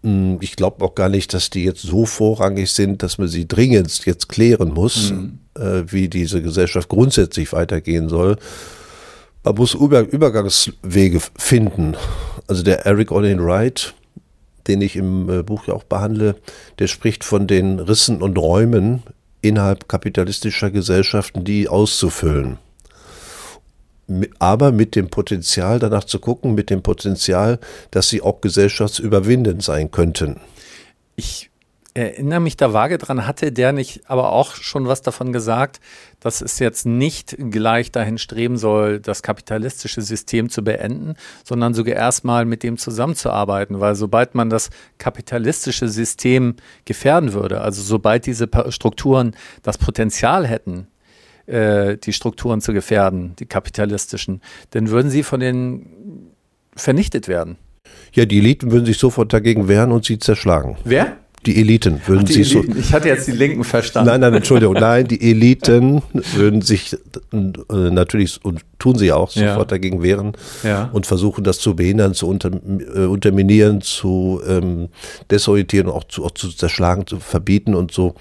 Hm, 0.04 0.38
ich 0.42 0.56
glaube 0.56 0.84
auch 0.84 0.96
gar 0.96 1.10
nicht, 1.10 1.34
dass 1.34 1.50
die 1.50 1.64
jetzt 1.64 1.82
so 1.82 2.06
vorrangig 2.06 2.72
sind, 2.72 3.04
dass 3.04 3.18
man 3.18 3.30
sie 3.30 3.48
dringend 3.48 4.06
jetzt 4.06 4.28
klären 4.28 4.74
muss, 4.74 5.12
mhm. 5.12 5.40
äh, 5.56 5.84
wie 5.88 6.10
diese 6.10 6.42
Gesellschaft 6.42 6.90
grundsätzlich 6.90 7.54
weitergehen 7.54 8.10
soll, 8.10 8.38
man 9.48 9.56
muss 9.56 9.74
Über 9.74 10.02
Übergangswege 10.02 11.22
finden. 11.38 11.96
Also 12.48 12.64
der 12.64 12.86
Eric 12.86 13.14
Olin 13.14 13.42
Wright, 13.46 13.94
den 14.68 14.82
ich 14.82 14.98
im 14.98 15.30
äh, 15.30 15.42
Buch 15.42 15.68
ja 15.68 15.74
auch 15.74 15.86
behandle, 15.86 16.36
der 16.80 16.88
spricht 16.88 17.24
von 17.24 17.48
den 17.48 17.80
Rissen 17.80 18.22
und 18.22 18.38
Räumen 18.38 19.04
innerhalb 19.42 19.88
kapitalistischer 19.88 20.70
Gesellschaften, 20.70 21.46
die 21.46 21.70
auszufüllen. 21.70 22.58
Aber 24.38 24.74
mit 24.74 24.96
dem 24.96 25.10
Potenzial, 25.10 25.80
danach 25.80 26.04
zu 26.04 26.20
gucken, 26.20 26.54
mit 26.54 26.70
dem 26.70 26.82
Potenzial, 26.82 27.60
dass 27.92 28.10
sie 28.10 28.22
auch 28.22 28.42
gesellschaftsüberwindend 28.42 29.64
sein 29.64 29.92
könnten. 29.92 30.42
Ich 31.16 31.50
erinnere 31.98 32.40
mich 32.40 32.56
da 32.58 32.74
vage 32.74 32.98
dran, 32.98 33.26
hatte 33.26 33.52
der 33.52 33.72
nicht 33.74 34.02
aber 34.08 34.32
auch 34.32 34.54
schon 34.54 34.88
was 34.88 35.02
davon 35.02 35.34
gesagt, 35.34 35.80
dass 36.20 36.42
es 36.42 36.60
jetzt 36.60 36.86
nicht 36.86 37.36
gleich 37.50 37.92
dahin 37.92 38.18
streben 38.20 38.58
soll, 38.58 39.00
das 39.00 39.24
kapitalistische 39.24 40.02
System 40.02 40.50
zu 40.50 40.64
beenden, 40.64 41.16
sondern 41.44 41.74
sogar 41.74 41.96
erstmal 41.96 42.46
mit 42.46 42.62
dem 42.62 42.78
zusammenzuarbeiten, 42.78 43.80
weil 43.80 43.96
sobald 43.96 44.36
man 44.36 44.50
das 44.50 44.70
kapitalistische 45.00 45.88
System 45.88 46.56
gefährden 46.86 47.34
würde, 47.34 47.62
also 47.62 47.82
sobald 47.82 48.28
diese 48.28 48.48
Strukturen 48.70 49.36
das 49.64 49.78
Potenzial 49.80 50.46
hätten, 50.46 50.88
äh, 51.48 51.98
die 51.98 52.14
Strukturen 52.14 52.62
zu 52.62 52.74
gefährden, 52.74 53.36
die 53.40 53.48
kapitalistischen, 53.48 54.42
dann 54.72 54.90
würden 54.90 55.10
sie 55.10 55.24
von 55.24 55.40
den 55.40 56.30
vernichtet 56.76 57.28
werden. 57.28 57.58
Ja, 58.14 58.26
die 58.26 58.38
Eliten 58.38 58.72
würden 58.72 58.86
sich 58.86 59.00
sofort 59.00 59.34
dagegen 59.34 59.68
wehren 59.68 59.92
und 59.92 60.06
sie 60.06 60.20
zerschlagen. 60.20 60.78
Wer? 60.84 61.18
Die 61.48 61.62
Eliten 61.62 62.02
würden 62.06 62.24
Ach, 62.24 62.28
die 62.28 62.44
sich 62.44 62.54
Eliten. 62.54 62.74
so. 62.74 62.80
Ich 62.80 62.92
hatte 62.92 63.08
jetzt 63.08 63.26
die 63.26 63.32
Linken 63.32 63.64
verstanden. 63.64 64.10
Nein, 64.10 64.20
nein, 64.20 64.34
Entschuldigung. 64.34 64.74
Nein, 64.80 65.08
die 65.08 65.32
Eliten 65.32 66.02
würden 66.36 66.62
sich 66.62 66.94
äh, 66.94 66.98
natürlich 67.72 68.44
und 68.44 68.66
tun 68.80 68.98
sie 68.98 69.14
auch 69.14 69.30
sofort 69.30 69.58
ja. 69.58 69.64
dagegen 69.64 70.04
wehren 70.04 70.34
ja. 70.64 70.90
und 70.92 71.06
versuchen, 71.06 71.46
das 71.46 71.60
zu 71.60 71.74
behindern, 71.74 72.14
zu 72.14 72.28
unter, 72.28 72.52
äh, 72.52 73.06
unterminieren, 73.06 73.80
zu 73.80 74.42
ähm, 74.46 74.90
desorientieren, 75.32 75.88
auch 75.88 76.04
zu, 76.04 76.26
auch 76.26 76.32
zu 76.32 76.50
zerschlagen, 76.50 77.08
zu 77.08 77.22
verbieten 77.22 77.76
und 77.76 77.94
so. 77.94 78.16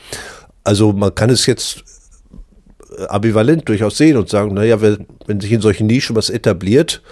Also 0.63 0.93
man 0.93 1.13
kann 1.13 1.29
es 1.29 1.47
jetzt 1.47 1.83
äh, 2.97 3.07
ambivalent 3.09 3.69
durchaus 3.69 3.97
sehen 3.97 4.19
und 4.19 4.29
sagen, 4.29 4.55
naja, 4.55 4.81
wenn, 4.81 5.05
wenn 5.27 5.41
sich 5.41 5.51
in 5.51 5.61
solchen 5.61 5.89
Nischen 5.89 6.15
was 6.15 6.31
etabliert, 6.31 7.03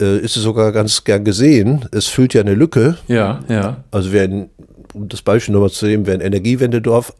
äh, 0.00 0.18
ist 0.18 0.36
es 0.36 0.44
sogar 0.44 0.70
ganz 0.70 1.02
gern 1.02 1.24
gesehen. 1.24 1.86
Es 1.90 2.06
füllt 2.06 2.32
ja 2.32 2.42
eine 2.42 2.54
Lücke. 2.54 2.96
Ja, 3.08 3.40
ja. 3.48 3.82
Also 3.90 4.12
wer 4.12 4.26
in 4.26 4.50
um 4.98 5.08
das 5.08 5.22
Beispiel 5.22 5.54
nochmal 5.54 5.70
zu 5.70 5.86
nehmen, 5.86 6.06
wer 6.06 6.14
ein 6.14 6.20
Energiewendedorf 6.20 7.14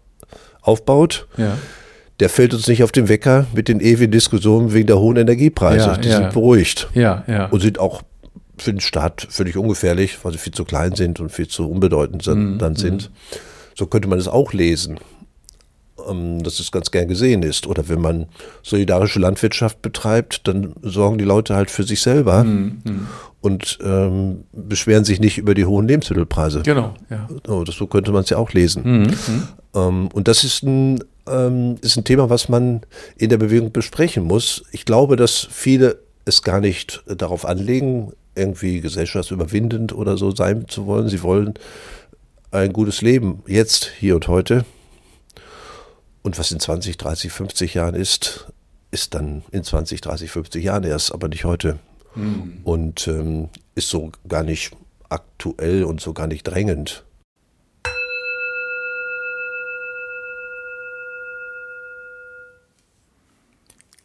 aufbaut, 0.60 1.26
ja. 1.36 1.56
der 2.20 2.28
fällt 2.28 2.54
uns 2.54 2.66
nicht 2.68 2.82
auf 2.82 2.92
den 2.92 3.08
Wecker 3.08 3.46
mit 3.54 3.68
den 3.68 3.80
ewigen 3.80 4.12
Diskussionen 4.12 4.72
wegen 4.72 4.86
der 4.86 4.98
hohen 4.98 5.16
Energiepreise. 5.16 5.86
Ja, 5.86 5.96
die 5.96 6.08
ja. 6.08 6.16
sind 6.16 6.32
beruhigt 6.32 6.88
ja, 6.94 7.24
ja. 7.26 7.46
und 7.46 7.60
sind 7.60 7.78
auch 7.78 8.02
für 8.58 8.72
den 8.72 8.80
Staat 8.80 9.26
völlig 9.30 9.56
ungefährlich, 9.56 10.18
weil 10.22 10.32
sie 10.32 10.38
viel 10.38 10.52
zu 10.52 10.64
klein 10.64 10.94
sind 10.94 11.20
und 11.20 11.30
viel 11.30 11.48
zu 11.48 11.70
unbedeutend 11.70 12.22
sind, 12.22 12.54
mhm. 12.54 12.58
dann 12.58 12.76
sind. 12.76 13.10
So 13.74 13.86
könnte 13.86 14.08
man 14.08 14.18
es 14.18 14.26
auch 14.26 14.52
lesen. 14.52 14.98
Ähm, 16.08 16.42
dass 16.42 16.60
es 16.60 16.72
ganz 16.72 16.90
gern 16.90 17.08
gesehen 17.08 17.42
ist. 17.42 17.66
Oder 17.66 17.88
wenn 17.88 18.00
man 18.00 18.26
solidarische 18.62 19.20
Landwirtschaft 19.20 19.82
betreibt, 19.82 20.46
dann 20.46 20.74
sorgen 20.82 21.18
die 21.18 21.24
Leute 21.24 21.54
halt 21.54 21.70
für 21.70 21.84
sich 21.84 22.00
selber 22.00 22.44
mhm. 22.44 23.08
und 23.40 23.78
ähm, 23.82 24.44
beschweren 24.52 25.04
sich 25.04 25.20
nicht 25.20 25.38
über 25.38 25.54
die 25.54 25.64
hohen 25.64 25.88
Lebensmittelpreise. 25.88 26.62
Genau, 26.62 26.94
ja. 27.10 27.28
So, 27.46 27.64
das, 27.64 27.76
so 27.76 27.86
könnte 27.86 28.12
man 28.12 28.22
es 28.22 28.30
ja 28.30 28.36
auch 28.36 28.52
lesen. 28.52 28.82
Mhm. 28.84 29.02
mhm. 29.02 29.48
Ähm, 29.74 30.08
und 30.12 30.28
das 30.28 30.44
ist 30.44 30.62
ein, 30.62 31.02
ähm, 31.26 31.76
ist 31.82 31.96
ein 31.96 32.04
Thema, 32.04 32.30
was 32.30 32.48
man 32.48 32.82
in 33.16 33.30
der 33.30 33.38
Bewegung 33.38 33.72
besprechen 33.72 34.24
muss. 34.24 34.64
Ich 34.72 34.84
glaube, 34.84 35.16
dass 35.16 35.46
viele 35.50 35.98
es 36.24 36.42
gar 36.42 36.60
nicht 36.60 37.02
darauf 37.06 37.46
anlegen, 37.46 38.12
irgendwie 38.34 38.80
gesellschaftsüberwindend 38.80 39.94
oder 39.94 40.16
so 40.16 40.30
sein 40.30 40.68
zu 40.68 40.86
wollen. 40.86 41.08
Sie 41.08 41.22
wollen 41.22 41.54
ein 42.50 42.72
gutes 42.72 43.02
Leben 43.02 43.42
jetzt, 43.46 43.90
hier 43.98 44.14
und 44.14 44.28
heute. 44.28 44.64
Und 46.22 46.38
was 46.38 46.50
in 46.50 46.60
20, 46.60 46.96
30, 46.96 47.32
50 47.32 47.74
Jahren 47.74 47.94
ist, 47.94 48.52
ist 48.90 49.14
dann 49.14 49.42
in 49.50 49.62
20, 49.62 50.00
30, 50.00 50.30
50 50.30 50.64
Jahren 50.64 50.84
erst, 50.84 51.12
aber 51.12 51.28
nicht 51.28 51.44
heute. 51.44 51.78
Mhm. 52.14 52.60
Und 52.64 53.06
ähm, 53.08 53.48
ist 53.74 53.88
so 53.88 54.12
gar 54.26 54.42
nicht 54.42 54.72
aktuell 55.08 55.84
und 55.84 56.00
so 56.00 56.12
gar 56.12 56.26
nicht 56.26 56.44
drängend. 56.44 57.04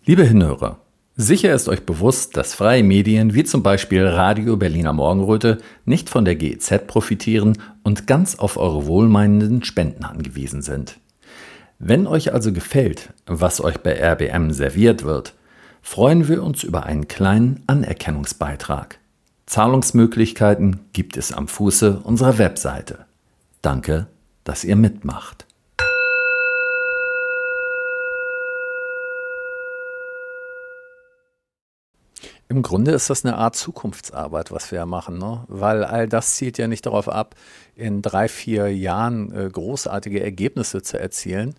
Liebe 0.05 0.25
Hinhörer, 0.25 0.79
sicher 1.15 1.53
ist 1.53 1.70
euch 1.70 1.86
bewusst, 1.86 2.36
dass 2.36 2.53
freie 2.53 2.84
Medien 2.84 3.34
wie 3.34 3.46
zum 3.46 3.63
Beispiel 3.63 4.05
Radio 4.05 4.58
Berliner 4.58 4.91
Morgenröte 4.91 5.60
nicht 5.86 6.10
von 6.10 6.25
der 6.25 6.36
GEZ 6.36 6.88
profitieren 6.88 7.58
und 7.84 8.05
ganz 8.05 8.36
auf 8.36 8.58
eure 8.58 8.86
wohlmeinenden 8.86 9.63
Spenden 9.63 10.03
angewiesen 10.03 10.62
sind. 10.62 11.00
Wenn 11.80 12.08
euch 12.08 12.34
also 12.34 12.53
gefällt, 12.53 13.13
was 13.25 13.62
euch 13.62 13.80
bei 13.80 13.94
RBM 13.94 14.51
serviert 14.51 15.03
wird, 15.03 15.34
freuen 15.82 16.27
wir 16.27 16.44
uns 16.44 16.63
über 16.63 16.86
einen 16.86 17.08
kleinen 17.08 17.63
Anerkennungsbeitrag. 17.68 19.00
Zahlungsmöglichkeiten 19.46 20.80
gibt 20.94 21.18
es 21.18 21.34
am 21.34 21.48
Fuße 21.48 22.00
unserer 22.03 22.38
Webseite. 22.38 23.06
Danke, 23.62 24.08
dass 24.44 24.63
ihr 24.63 24.75
mitmacht. 24.75 25.46
Im 32.50 32.62
Grunde 32.62 32.92
ist 32.92 33.10
das 33.10 33.26
eine 33.26 33.38
Art 33.38 33.56
Zukunftsarbeit, 33.56 34.52
was 34.52 34.72
wir 34.72 34.80
ja 34.80 34.86
machen, 34.86 35.18
ne? 35.18 35.44
weil 35.48 35.84
all 35.84 36.08
das 36.08 36.36
zielt 36.36 36.58
ja 36.58 36.68
nicht 36.68 36.86
darauf 36.86 37.08
ab, 37.10 37.36
in 37.76 38.02
drei, 38.02 38.28
vier 38.28 38.76
Jahren 38.76 39.32
äh, 39.32 39.50
großartige 39.50 40.22
Ergebnisse 40.22 40.82
zu 40.82 41.00
erzielen. 41.00 41.56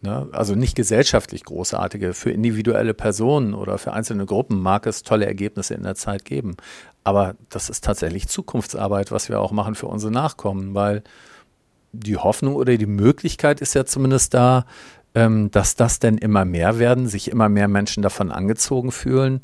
Ne? 0.00 0.28
Also 0.32 0.54
nicht 0.54 0.76
gesellschaftlich 0.76 1.44
großartige. 1.44 2.14
Für 2.14 2.30
individuelle 2.30 2.94
Personen 2.94 3.54
oder 3.54 3.78
für 3.78 3.92
einzelne 3.92 4.26
Gruppen 4.26 4.60
mag 4.60 4.86
es 4.86 5.02
tolle 5.02 5.26
Ergebnisse 5.26 5.74
in 5.74 5.82
der 5.82 5.94
Zeit 5.94 6.24
geben. 6.24 6.56
Aber 7.04 7.36
das 7.48 7.70
ist 7.70 7.84
tatsächlich 7.84 8.28
Zukunftsarbeit, 8.28 9.12
was 9.12 9.28
wir 9.28 9.40
auch 9.40 9.52
machen 9.52 9.74
für 9.74 9.86
unsere 9.86 10.12
Nachkommen, 10.12 10.74
weil 10.74 11.02
die 11.92 12.16
Hoffnung 12.16 12.56
oder 12.56 12.76
die 12.76 12.86
Möglichkeit 12.86 13.60
ist 13.60 13.74
ja 13.74 13.84
zumindest 13.84 14.34
da, 14.34 14.66
ähm, 15.14 15.50
dass 15.52 15.76
das 15.76 16.00
denn 16.00 16.18
immer 16.18 16.44
mehr 16.44 16.78
werden, 16.78 17.06
sich 17.06 17.30
immer 17.30 17.48
mehr 17.48 17.68
Menschen 17.68 18.02
davon 18.02 18.32
angezogen 18.32 18.90
fühlen 18.90 19.42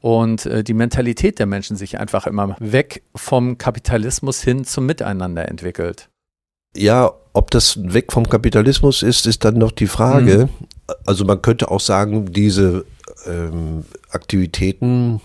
und 0.00 0.46
äh, 0.46 0.62
die 0.62 0.74
Mentalität 0.74 1.38
der 1.38 1.46
Menschen 1.46 1.76
sich 1.76 1.98
einfach 1.98 2.26
immer 2.26 2.56
weg 2.60 3.02
vom 3.14 3.58
Kapitalismus 3.58 4.42
hin 4.42 4.64
zum 4.64 4.86
Miteinander 4.86 5.48
entwickelt. 5.48 6.08
Ja, 6.76 7.12
ob 7.32 7.50
das 7.50 7.78
weg 7.82 8.12
vom 8.12 8.28
Kapitalismus 8.28 9.02
ist, 9.02 9.26
ist 9.26 9.44
dann 9.44 9.54
noch 9.54 9.72
die 9.72 9.86
Frage. 9.86 10.48
Mhm. 10.48 10.66
Also 11.06 11.24
man 11.24 11.42
könnte 11.42 11.70
auch 11.70 11.80
sagen, 11.80 12.32
diese 12.32 12.84
ähm, 13.26 13.84
Aktivitäten 14.10 15.20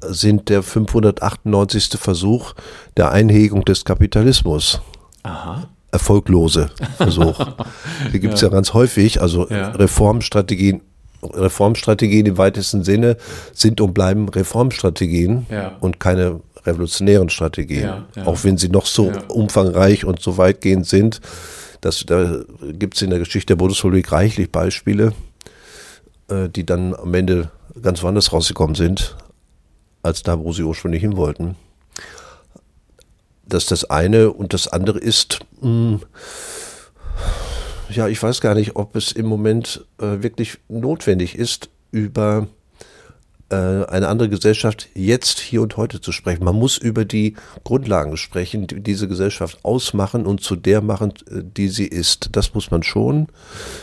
sind 0.00 0.48
der 0.48 0.62
598. 0.62 1.98
Versuch 1.98 2.54
der 2.96 3.12
Einhegung 3.12 3.64
des 3.64 3.84
Kapitalismus. 3.84 4.80
Aha. 5.22 5.68
Erfolglose 5.90 6.70
Versuch. 6.96 7.38
Die 8.12 8.20
gibt 8.20 8.34
es 8.34 8.40
ja. 8.40 8.48
ja. 8.48 8.52
ganz 8.54 8.74
häufig, 8.74 9.22
also 9.22 9.48
ja. 9.48 9.70
Reformstrategien 9.70 10.82
Reformstrategien 11.24 12.26
im 12.26 12.38
weitesten 12.38 12.84
Sinne 12.84 13.16
sind 13.52 13.80
und 13.80 13.94
bleiben 13.94 14.28
Reformstrategien 14.28 15.46
ja. 15.50 15.76
und 15.80 16.00
keine 16.00 16.40
revolutionären 16.66 17.30
Strategien. 17.30 17.82
Ja, 17.82 18.06
ja. 18.16 18.26
Auch 18.26 18.44
wenn 18.44 18.56
sie 18.56 18.68
noch 18.68 18.86
so 18.86 19.12
umfangreich 19.28 20.04
und 20.04 20.20
so 20.20 20.36
weitgehend 20.36 20.86
sind. 20.86 21.20
Das, 21.80 22.04
da 22.06 22.40
gibt 22.72 22.94
es 22.94 23.02
in 23.02 23.10
der 23.10 23.18
Geschichte 23.18 23.48
der 23.48 23.56
Bundesrepublik 23.56 24.10
reichlich 24.10 24.50
Beispiele, 24.50 25.12
äh, 26.28 26.48
die 26.48 26.64
dann 26.64 26.94
am 26.94 27.12
Ende 27.12 27.50
ganz 27.82 28.02
woanders 28.02 28.32
rausgekommen 28.32 28.74
sind, 28.74 29.16
als 30.02 30.22
da, 30.22 30.38
wo 30.38 30.52
sie 30.52 30.62
ursprünglich 30.62 31.02
hin 31.02 31.16
wollten. 31.16 31.56
Das 33.46 33.64
ist 33.64 33.70
das 33.70 33.90
eine 33.90 34.32
und 34.32 34.54
das 34.54 34.68
andere 34.68 34.98
ist, 34.98 35.40
mh, 35.60 35.68
hm, 35.68 36.00
ja, 37.90 38.08
ich 38.08 38.22
weiß 38.22 38.40
gar 38.40 38.54
nicht, 38.54 38.76
ob 38.76 38.96
es 38.96 39.12
im 39.12 39.26
Moment 39.26 39.84
äh, 39.98 40.22
wirklich 40.22 40.58
notwendig 40.68 41.36
ist, 41.36 41.70
über 41.90 42.48
äh, 43.50 43.54
eine 43.54 44.08
andere 44.08 44.28
Gesellschaft 44.28 44.88
jetzt, 44.94 45.38
hier 45.38 45.62
und 45.62 45.76
heute 45.76 46.00
zu 46.00 46.12
sprechen. 46.12 46.44
Man 46.44 46.56
muss 46.56 46.78
über 46.78 47.04
die 47.04 47.34
Grundlagen 47.62 48.16
sprechen, 48.16 48.66
die 48.66 48.80
diese 48.80 49.06
Gesellschaft 49.06 49.58
ausmachen 49.64 50.26
und 50.26 50.40
zu 50.40 50.56
der 50.56 50.80
machen, 50.80 51.12
äh, 51.30 51.42
die 51.42 51.68
sie 51.68 51.86
ist. 51.86 52.30
Das 52.32 52.54
muss 52.54 52.70
man 52.70 52.82
schon. 52.82 53.28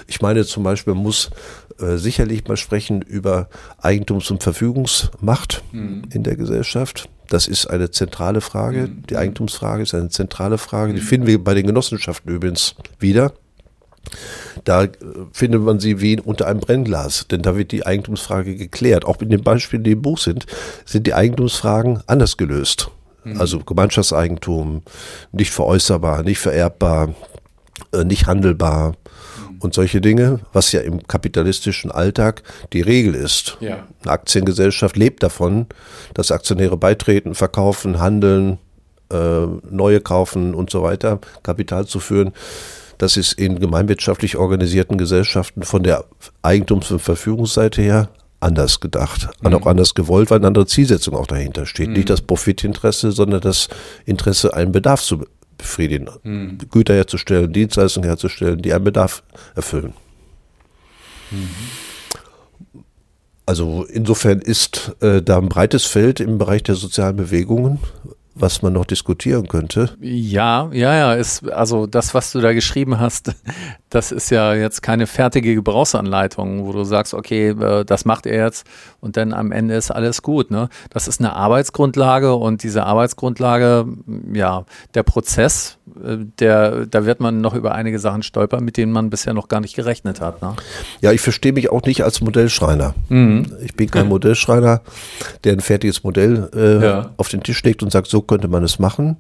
Ich 0.08 0.22
meine 0.22 0.46
zum 0.46 0.64
Beispiel, 0.64 0.94
man 0.94 1.04
muss 1.04 1.30
äh, 1.80 1.98
sicherlich 1.98 2.48
mal 2.48 2.58
sprechen 2.58 3.02
über 3.02 3.50
Eigentums- 3.82 4.32
und 4.32 4.44
Verfügungsmacht 4.44 5.64
mhm. 5.72 6.04
in 6.12 6.24
der 6.24 6.36
Gesellschaft. 6.36 7.08
Das 7.30 7.48
ist 7.48 7.68
eine 7.68 7.92
zentrale 7.92 8.42
Frage. 8.42 8.88
Mhm. 8.88 9.04
Die 9.10 9.16
Eigentumsfrage 9.16 9.84
ist 9.84 9.94
eine 9.94 10.10
zentrale 10.10 10.58
Frage. 10.58 10.94
Die 10.94 11.02
mhm. 11.02 11.06
finden 11.06 11.28
wir 11.28 11.42
bei 11.42 11.54
den 11.54 11.68
Genossenschaften 11.68 12.34
übrigens 12.34 12.76
wieder. 13.00 13.34
Da 14.64 14.84
äh, 14.84 14.90
findet 15.32 15.62
man 15.62 15.80
sie 15.80 16.02
wie 16.02 16.20
unter 16.20 16.48
einem 16.48 16.60
Brennglas, 16.60 17.28
denn 17.30 17.42
da 17.42 17.56
wird 17.56 17.72
die 17.72 17.86
Eigentumsfrage 17.86 18.56
geklärt. 18.56 19.06
Auch 19.06 19.22
in 19.22 19.30
den 19.30 19.44
Beispielen, 19.44 19.84
die 19.84 19.92
im 19.92 20.02
Buch 20.02 20.18
sind, 20.18 20.46
sind 20.86 21.08
die 21.08 21.14
Eigentumsfragen 21.14 22.02
anders 22.08 22.38
gelöst. 22.38 22.92
Mhm. 23.24 23.40
Also 23.40 23.60
Gemeinschaftseigentum, 23.60 24.82
nicht 25.32 25.52
veräußerbar, 25.52 26.24
nicht 26.24 26.40
vererbbar, 26.40 27.14
äh, 27.94 28.04
nicht 28.04 28.28
handelbar 28.28 28.90
mhm. 28.90 29.60
und 29.60 29.74
solche 29.74 30.02
Dinge, 30.02 30.40
was 30.54 30.72
ja 30.72 30.82
im 30.82 31.08
kapitalistischen 31.08 31.92
Alltag 31.92 32.44
die 32.74 32.82
Regel 32.82 33.16
ist. 33.16 33.58
Ja. 33.60 33.88
Eine 34.04 34.12
Aktiengesellschaft 34.12 34.98
lebt 34.98 35.24
davon, 35.24 35.68
dass 36.14 36.32
Aktionäre 36.32 36.78
beitreten, 36.78 37.36
verkaufen, 37.36 38.00
handeln, 38.00 38.58
äh, 39.12 39.46
neue 39.70 40.02
kaufen 40.02 40.56
und 40.56 40.70
so 40.70 40.84
weiter, 40.84 41.20
Kapital 41.44 41.86
zu 41.86 42.00
führen. 42.00 42.34
Das 43.02 43.18
ist 43.18 43.34
in 43.34 43.60
gemeinwirtschaftlich 43.60 44.38
organisierten 44.38 44.96
Gesellschaften 45.00 45.64
von 45.64 45.82
der 45.82 46.06
Eigentums- 46.44 46.92
und 46.92 47.00
Verfügungsseite 47.00 47.82
her 47.82 48.10
anders 48.40 48.80
gedacht, 48.80 49.28
mhm. 49.42 49.56
auch 49.56 49.66
anders 49.66 49.96
gewollt, 49.96 50.30
weil 50.30 50.38
eine 50.38 50.46
andere 50.46 50.68
Zielsetzung 50.68 51.16
auch 51.16 51.26
dahinter 51.26 51.66
steht. 51.66 51.88
Mhm. 51.88 51.94
Nicht 51.94 52.12
das 52.12 52.22
Profitinteresse, 52.22 53.12
sondern 53.12 53.42
das 53.42 53.70
Interesse, 54.06 54.54
einen 54.54 54.72
Bedarf 54.72 55.02
zu 55.02 55.26
befriedigen, 55.58 56.10
mhm. 56.22 56.60
Güter 56.70 56.94
herzustellen, 56.94 57.52
Dienstleistungen 57.52 58.08
herzustellen, 58.08 58.62
die 58.62 58.72
einen 58.72 58.84
Bedarf 58.84 59.24
erfüllen. 59.56 59.94
Mhm. 61.32 61.50
Also 63.48 63.84
insofern 63.92 64.42
ist 64.42 64.96
äh, 65.00 65.24
da 65.24 65.40
ein 65.40 65.50
breites 65.50 65.86
Feld 65.86 66.20
im 66.20 66.38
Bereich 66.38 66.62
der 66.62 66.76
sozialen 66.76 67.16
Bewegungen, 67.16 67.80
was 68.34 68.62
man 68.62 68.74
noch 68.74 68.86
diskutieren 68.86 69.48
könnte. 69.48 69.96
Ja, 70.00 70.70
ja, 70.72 70.96
ja, 70.96 71.14
ist, 71.14 71.50
also 71.52 71.86
das, 71.86 72.14
was 72.14 72.32
du 72.32 72.40
da 72.40 72.54
geschrieben 72.54 73.00
hast, 73.00 73.36
das 73.90 74.12
ist 74.12 74.30
ja 74.30 74.54
jetzt 74.54 74.82
keine 74.82 75.08
fertige 75.08 75.54
Gebrauchsanleitung, 75.56 76.66
wo 76.66 76.72
du 76.72 76.84
sagst, 76.84 77.14
okay, 77.14 77.50
äh, 77.50 77.84
das 77.84 78.06
macht 78.06 78.26
er 78.26 78.46
jetzt 78.46 78.66
und 79.00 79.18
dann 79.18 79.34
am 79.34 79.52
Ende 79.52 79.76
ist 79.76 79.92
alles 79.92 80.22
gut. 80.22 80.50
Ne? 80.52 80.70
Das 80.90 81.08
ist 81.08 81.20
eine 81.20 81.34
Arbeitsgrundlage 81.34 82.34
und 82.36 82.64
diese 82.64 82.86
Arbeitsgrundlage, 82.86 83.86
ja, 84.34 84.66
der 84.94 85.04
Prozess, 85.04 85.78
der, 86.40 86.86
da 86.86 87.06
wird 87.06 87.20
man 87.20 87.42
noch 87.42 87.54
über 87.54 87.74
einige 87.74 88.00
Sachen 88.00 88.24
stolpern, 88.24 88.64
mit 88.64 88.78
denen 88.78 88.92
man 88.92 89.10
bisher 89.10 89.34
noch 89.34 89.48
gar 89.48 89.60
nicht 89.60 89.76
gerechnet 89.76 90.22
hat. 90.22 90.42
Ne? 90.42 90.56
Ja, 91.02 91.12
ich 91.12 91.22
verstehe 91.22 91.54
mich 91.54 91.70
auch 91.70 91.84
nicht 91.84 92.04
als 92.04 92.22
Modellschreiner. 92.22 92.94
Mhm. 93.10 93.52
Ich 93.64 93.76
bin 93.76 93.90
kein 93.90 94.08
Modellschreiner, 94.10 94.82
der 95.44 95.54
ein 95.54 95.60
fertiges 95.60 96.04
Modell 96.04 96.50
äh, 96.56 96.84
ja. 96.84 97.12
auf 97.18 97.30
den 97.30 97.44
Tisch 97.44 97.64
legt 97.64 97.84
und 97.84 97.92
sagt, 97.92 98.08
so 98.08 98.22
könnte 98.22 98.48
man 98.48 98.64
es 98.64 98.80
machen, 98.80 99.18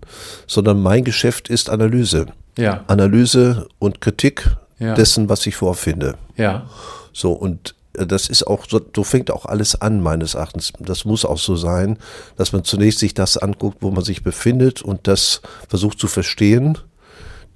sondern 0.47 0.81
mein 0.81 1.03
Geschäft 1.03 1.49
ist 1.49 1.69
Analyse. 1.69 2.27
Ja. 2.57 2.83
Analyse 2.87 3.67
und 3.79 4.01
Kritik 4.01 4.49
ja. 4.79 4.93
dessen, 4.95 5.29
was 5.29 5.45
ich 5.45 5.55
vorfinde. 5.55 6.15
Ja. 6.37 6.65
So, 7.13 7.31
und 7.31 7.69
äh, 7.69 7.80
das 7.93 8.29
ist 8.29 8.47
auch 8.47 8.65
so, 8.69 8.81
so 8.95 9.03
fängt 9.03 9.31
auch 9.31 9.45
alles 9.45 9.79
an, 9.79 10.01
meines 10.01 10.35
Erachtens. 10.35 10.73
Das 10.79 11.05
muss 11.05 11.25
auch 11.25 11.37
so 11.37 11.55
sein, 11.55 11.97
dass 12.37 12.53
man 12.53 12.63
zunächst 12.63 12.99
sich 12.99 13.13
das 13.13 13.37
anguckt, 13.37 13.77
wo 13.81 13.91
man 13.91 14.03
sich 14.03 14.23
befindet 14.23 14.81
und 14.81 15.07
das 15.07 15.41
versucht 15.67 15.99
zu 15.99 16.07
verstehen, 16.07 16.77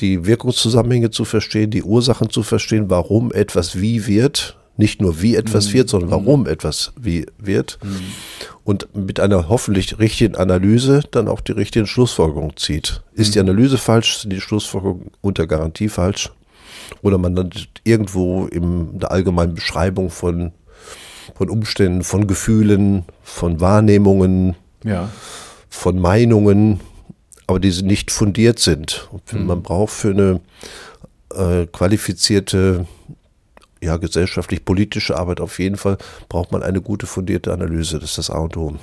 die 0.01 0.25
Wirkungszusammenhänge 0.25 1.09
zu 1.09 1.23
verstehen, 1.25 1.71
die 1.71 1.83
Ursachen 1.83 2.29
zu 2.29 2.43
verstehen, 2.43 2.89
warum 2.89 3.31
etwas 3.31 3.79
wie 3.79 4.07
wird. 4.07 4.57
Nicht 4.77 5.01
nur 5.01 5.21
wie 5.21 5.37
etwas 5.37 5.69
mhm. 5.69 5.73
wird, 5.73 5.89
sondern 5.89 6.11
warum 6.11 6.41
mhm. 6.41 6.47
etwas 6.47 6.91
wie 6.99 7.25
wird. 7.37 7.79
Mhm. 7.81 8.01
Und 8.65 8.93
mit 8.93 9.21
einer 9.21 9.47
hoffentlich 9.47 9.99
richtigen 9.99 10.35
Analyse 10.35 11.01
dann 11.11 11.29
auch 11.29 11.39
die 11.39 11.53
richtigen 11.53 11.87
Schlussfolgerungen 11.87 12.57
zieht. 12.57 13.01
Ist 13.13 13.35
die 13.35 13.39
mhm. 13.39 13.49
Analyse 13.49 13.77
falsch, 13.77 14.17
sind 14.17 14.33
die 14.33 14.41
Schlussfolgerungen 14.41 15.11
unter 15.21 15.47
Garantie 15.47 15.87
falsch? 15.87 16.29
Oder 17.01 17.17
man 17.17 17.35
dann 17.35 17.49
irgendwo 17.83 18.45
in 18.47 18.99
der 18.99 19.11
allgemeinen 19.11 19.55
Beschreibung 19.55 20.09
von, 20.09 20.51
von 21.35 21.49
Umständen, 21.49 22.03
von 22.03 22.27
Gefühlen, 22.27 23.05
von 23.23 23.61
Wahrnehmungen, 23.61 24.55
ja. 24.83 25.09
von 25.69 25.99
Meinungen, 25.99 26.79
aber 27.47 27.59
die 27.59 27.71
nicht 27.83 28.11
fundiert 28.11 28.59
sind. 28.59 29.07
Und 29.11 29.33
mhm. 29.33 29.45
man 29.45 29.63
braucht 29.63 29.93
für 29.93 30.11
eine 30.11 30.41
äh, 31.33 31.67
qualifizierte 31.67 32.85
ja, 33.81 33.97
gesellschaftlich-politische 33.97 35.17
Arbeit 35.17 35.39
auf 35.41 35.59
jeden 35.59 35.77
Fall, 35.77 35.97
braucht 36.27 36.51
man 36.51 36.63
eine 36.63 36.81
gute 36.81 37.05
fundierte 37.05 37.53
Analyse. 37.53 37.99
Das 37.99 38.11
ist 38.11 38.17
das 38.17 38.29
A 38.29 38.39
und 38.39 38.57
O. 38.57 38.75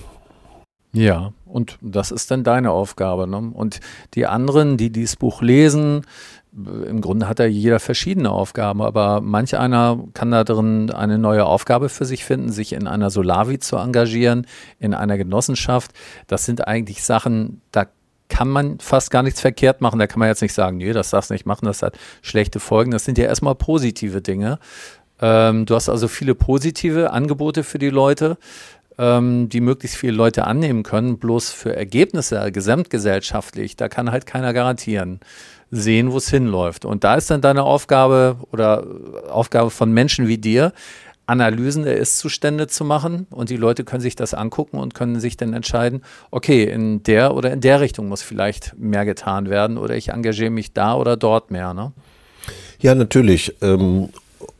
Ja, 0.92 1.32
und 1.46 1.78
das 1.80 2.10
ist 2.10 2.30
dann 2.30 2.44
deine 2.44 2.70
Aufgabe. 2.70 3.26
Ne? 3.26 3.50
Und 3.52 3.80
die 4.14 4.26
anderen, 4.26 4.76
die 4.76 4.90
dieses 4.90 5.16
Buch 5.16 5.40
lesen, 5.40 6.06
im 6.54 7.00
Grunde 7.00 7.28
hat 7.28 7.38
da 7.38 7.46
jeder 7.46 7.80
verschiedene 7.80 8.30
Aufgaben, 8.30 8.82
aber 8.82 9.22
manch 9.22 9.56
einer 9.56 10.04
kann 10.12 10.30
da 10.30 10.44
drin 10.44 10.90
eine 10.90 11.18
neue 11.18 11.46
Aufgabe 11.46 11.88
für 11.88 12.04
sich 12.04 12.24
finden, 12.24 12.52
sich 12.52 12.74
in 12.74 12.86
einer 12.86 13.08
Solavi 13.08 13.58
zu 13.58 13.76
engagieren, 13.76 14.46
in 14.78 14.92
einer 14.92 15.16
Genossenschaft. 15.16 15.92
Das 16.26 16.44
sind 16.44 16.66
eigentlich 16.66 17.02
Sachen, 17.02 17.62
da 17.72 17.86
kann 18.28 18.48
man 18.48 18.78
fast 18.80 19.10
gar 19.10 19.22
nichts 19.22 19.40
verkehrt 19.40 19.80
machen. 19.80 19.98
Da 19.98 20.06
kann 20.06 20.18
man 20.18 20.28
jetzt 20.28 20.42
nicht 20.42 20.54
sagen, 20.54 20.78
nee, 20.78 20.92
das 20.92 21.10
darfst 21.10 21.30
du 21.30 21.34
nicht 21.34 21.46
machen, 21.46 21.66
das 21.66 21.82
hat 21.82 21.98
schlechte 22.20 22.60
Folgen. 22.60 22.90
Das 22.90 23.04
sind 23.04 23.18
ja 23.18 23.24
erstmal 23.24 23.54
positive 23.54 24.20
Dinge. 24.20 24.58
Ähm, 25.20 25.66
du 25.66 25.74
hast 25.74 25.88
also 25.88 26.08
viele 26.08 26.34
positive 26.34 27.12
Angebote 27.12 27.62
für 27.62 27.78
die 27.78 27.90
Leute 27.90 28.36
ähm, 29.02 29.48
die 29.48 29.60
möglichst 29.60 29.96
viele 29.96 30.12
Leute 30.12 30.46
annehmen 30.46 30.84
können. 30.84 31.18
Bloß 31.18 31.50
für 31.50 31.74
Ergebnisse 31.74 32.52
gesamtgesellschaftlich, 32.52 33.76
da 33.76 33.88
kann 33.88 34.12
halt 34.12 34.26
keiner 34.26 34.52
garantieren 34.52 35.18
sehen, 35.72 36.12
wo 36.12 36.18
es 36.18 36.30
hinläuft. 36.30 36.84
Und 36.84 37.02
da 37.02 37.16
ist 37.16 37.30
dann 37.30 37.40
deine 37.40 37.64
Aufgabe 37.64 38.36
oder 38.52 38.86
Aufgabe 39.30 39.70
von 39.70 39.90
Menschen 39.90 40.28
wie 40.28 40.38
dir, 40.38 40.72
Analysen 41.26 41.84
der 41.84 41.96
Ist-Zustände 41.96 42.66
zu 42.66 42.84
machen 42.84 43.26
und 43.30 43.48
die 43.48 43.56
Leute 43.56 43.84
können 43.84 44.02
sich 44.02 44.14
das 44.14 44.34
angucken 44.34 44.76
und 44.76 44.94
können 44.94 45.18
sich 45.18 45.36
dann 45.36 45.54
entscheiden, 45.54 46.02
okay, 46.30 46.64
in 46.64 47.02
der 47.04 47.34
oder 47.34 47.52
in 47.52 47.60
der 47.60 47.80
Richtung 47.80 48.08
muss 48.08 48.22
vielleicht 48.22 48.74
mehr 48.76 49.04
getan 49.04 49.48
werden 49.48 49.78
oder 49.78 49.96
ich 49.96 50.10
engagiere 50.10 50.50
mich 50.50 50.74
da 50.74 50.94
oder 50.94 51.16
dort 51.16 51.50
mehr. 51.50 51.72
Ne? 51.74 51.92
Ja, 52.80 52.94
natürlich. 52.94 53.54
Ähm, 53.62 54.10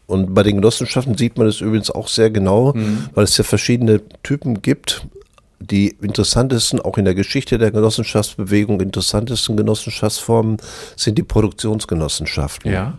und 0.06 0.34
bei 0.34 0.42
den 0.42 0.56
Genossenschaften 0.56 1.16
sieht 1.16 1.38
man 1.38 1.46
es 1.46 1.60
übrigens 1.60 1.90
auch 1.90 2.08
sehr 2.08 2.30
genau, 2.30 2.72
mhm. 2.74 3.08
weil 3.14 3.24
es 3.24 3.36
ja 3.36 3.44
verschiedene 3.44 4.00
Typen 4.22 4.62
gibt 4.62 5.06
die 5.62 5.96
interessantesten, 6.00 6.80
auch 6.80 6.98
in 6.98 7.04
der 7.04 7.14
Geschichte 7.14 7.58
der 7.58 7.70
Genossenschaftsbewegung, 7.70 8.80
interessantesten 8.80 9.56
Genossenschaftsformen 9.56 10.56
sind 10.96 11.18
die 11.18 11.22
Produktionsgenossenschaften. 11.22 12.72
Ja. 12.72 12.98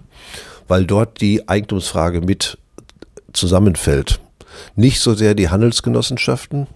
Weil 0.67 0.85
dort 0.85 1.19
die 1.21 1.47
Eigentumsfrage 1.47 2.21
mit 2.21 2.57
zusammenfällt. 3.33 4.19
Nicht 4.75 5.01
so 5.01 5.13
sehr 5.13 5.35
die 5.35 5.49
Handelsgenossenschaften, 5.49 6.67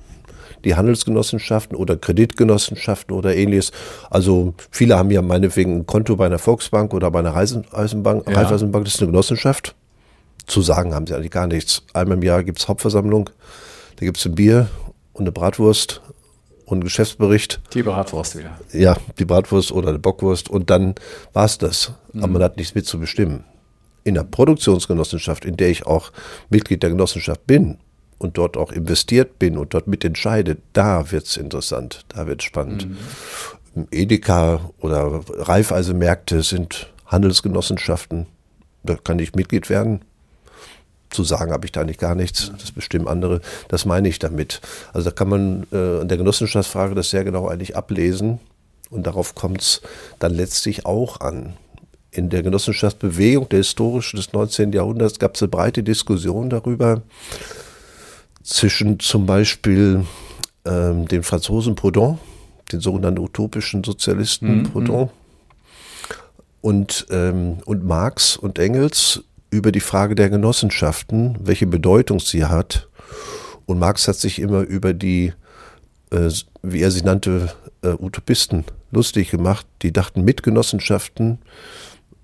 die 0.66 0.76
Handelsgenossenschaften 0.76 1.78
oder 1.78 1.96
Kreditgenossenschaften 1.96 3.16
oder 3.16 3.36
ähnliches. 3.36 3.72
Also 4.10 4.56
viele 4.72 4.98
haben 4.98 5.12
ja 5.12 5.22
meinetwegen 5.22 5.78
ein 5.78 5.86
Konto 5.86 6.16
bei 6.16 6.26
einer 6.26 6.40
Volksbank 6.40 6.94
oder 6.94 7.12
bei 7.12 7.20
einer 7.20 7.36
Raiffeisenbank. 7.36 8.28
Ja. 8.28 8.36
Raiffeisenbank 8.36 8.86
das 8.86 8.96
ist 8.96 9.02
eine 9.02 9.12
Genossenschaft. 9.12 9.76
Zu 10.48 10.62
sagen 10.62 10.96
haben 10.96 11.06
sie 11.06 11.14
eigentlich 11.14 11.32
gar 11.32 11.46
nichts. 11.46 11.84
Einmal 11.94 12.18
im 12.18 12.24
Jahr 12.24 12.44
gibt 12.44 12.60
es 12.60 12.68
Hauptversammlung, 12.68 13.30
da 13.98 14.06
gibt 14.06 14.18
es 14.18 14.26
ein 14.26 14.36
Bier 14.36 14.70
und 15.14 15.24
eine 15.24 15.32
Bratwurst 15.34 16.02
und 16.66 16.78
einen 16.78 16.84
Geschäftsbericht. 16.84 17.60
Die 17.74 17.84
Bratwurst 17.84 18.38
wieder. 18.38 18.58
Ja, 18.72 18.96
die 19.20 19.26
Bratwurst 19.26 19.72
oder 19.74 19.90
eine 19.90 20.00
Bockwurst 20.00 20.50
und 20.50 20.70
dann 20.70 20.96
war 21.34 21.46
es 21.46 21.58
das. 21.58 21.92
Mhm. 22.14 22.24
Aber 22.24 22.34
man 22.34 22.44
hat 22.44 22.58
nichts 22.58 22.76
mit 22.76 22.86
zu 22.86 22.98
bestimmen. 22.98 23.44
In 24.06 24.14
der 24.14 24.24
Produktionsgenossenschaft, 24.24 25.44
in 25.44 25.58
der 25.58 25.70
ich 25.70 25.86
auch 25.86 26.14
Mitglied 26.50 26.82
der 26.82 26.92
Genossenschaft 26.92 27.46
bin 27.46 27.78
und 28.18 28.38
dort 28.38 28.56
auch 28.56 28.72
investiert 28.72 29.40
bin 29.40 29.58
und 29.58 29.74
dort 29.74 29.88
mitentscheide, 29.88 30.58
da 30.72 31.12
wird 31.12 31.26
es 31.26 31.36
interessant, 31.36 32.06
da 32.08 32.26
wird 32.26 32.42
es 32.42 32.46
spannend. 32.46 32.88
Mhm. 33.76 33.88
Edeka 33.92 34.72
oder 34.80 35.22
Reifeisenmärkte 35.30 36.42
sind 36.42 36.92
Handelsgenossenschaften. 37.06 38.28
Da 38.84 38.96
kann 38.96 39.20
ich 39.20 39.36
Mitglied 39.36 39.70
werden 39.70 40.02
zu 41.10 41.24
sagen 41.24 41.52
habe 41.52 41.66
ich 41.66 41.72
da 41.72 41.84
nicht 41.84 42.00
gar 42.00 42.16
nichts, 42.16 42.52
das 42.60 42.72
bestimmen 42.72 43.08
andere. 43.08 43.42
Das 43.70 43.86
meine 43.86 44.10
ich 44.10 44.20
damit. 44.20 44.62
Also 44.94 45.10
da 45.10 45.16
kann 45.16 45.30
man 45.30 45.68
äh, 45.72 46.02
an 46.02 46.08
der 46.08 46.18
Genossenschaftsfrage 46.18 46.96
das 46.96 47.10
sehr 47.10 47.24
genau 47.24 47.48
eigentlich 47.48 47.76
ablesen 47.76 48.40
und 48.90 49.08
darauf 49.08 49.36
kommt 49.36 49.62
es 49.62 49.82
dann 50.20 50.34
letztlich 50.34 50.86
auch 50.86 51.20
an. 51.22 51.54
In 52.12 52.30
der 52.30 52.42
Genossenschaftsbewegung, 52.42 53.50
der 53.50 53.60
historischen 53.60 54.18
des 54.18 54.34
19. 54.34 54.72
Jahrhunderts, 54.72 55.20
gab 55.20 55.36
es 55.36 55.42
eine 55.42 55.50
breite 55.50 55.84
Diskussion 55.84 56.50
darüber 56.50 57.02
zwischen 58.44 59.00
zum 59.00 59.26
Beispiel 59.26 60.06
ähm, 60.66 61.08
den 61.08 61.24
Franzosen 61.24 61.76
Proudhon, 61.76 62.18
den 62.72 62.80
sogenannten 62.80 63.20
utopischen 63.20 63.84
Sozialisten 63.84 64.60
mhm. 64.60 64.64
Proudhon, 64.64 65.10
und, 66.62 67.08
ähm, 67.12 67.60
und 67.66 67.86
Marx 67.86 68.36
und 68.36 68.58
Engels 68.58 69.24
über 69.50 69.72
die 69.72 69.80
Frage 69.80 70.16
der 70.16 70.30
Genossenschaften, 70.30 71.38
welche 71.42 71.68
Bedeutung 71.68 72.20
sie 72.20 72.46
hat. 72.46 72.90
Und 73.66 73.80
Marx 73.80 74.08
hat 74.08 74.16
sich 74.16 74.40
immer 74.40 74.62
über 74.62 74.94
die, 74.94 75.34
äh, 76.12 76.30
wie 76.62 76.82
er 76.82 76.92
sie 76.92 77.04
nannte, 77.04 77.54
äh, 77.82 77.90
Utopisten 77.90 78.66
lustig 78.92 79.32
gemacht. 79.32 79.66
Die 79.82 79.92
dachten, 79.92 80.24
mit 80.24 80.44
Genossenschaften 80.44 81.40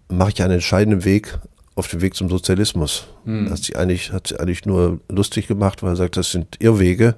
mache 0.10 0.32
ich 0.32 0.42
einen 0.42 0.54
entscheidenden 0.54 1.06
Weg 1.06 1.40
auf 1.76 1.88
dem 1.88 2.02
Weg 2.02 2.16
zum 2.16 2.30
Sozialismus. 2.30 3.08
Hm. 3.26 3.50
Hat 3.50 3.60
sie 3.60 3.76
eigentlich, 3.76 4.12
hat 4.12 4.28
sie 4.28 4.40
eigentlich 4.40 4.66
nur 4.66 5.00
lustig 5.10 5.48
gemacht, 5.48 5.82
weil 5.84 5.94
er 5.94 5.96
sagt, 5.96 6.18
das 6.18 6.32
sind 6.32 6.58
Irrwege. 6.60 7.16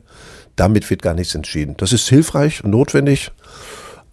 Damit 0.56 0.89
wird 0.89 1.02
gar 1.02 1.13
nichts 1.13 1.36
entschieden. 1.36 1.76
Das 1.78 1.91
ist 1.91 2.08
hilfreich 2.08 2.63
und 2.63 2.72
notwendig, 2.72 3.32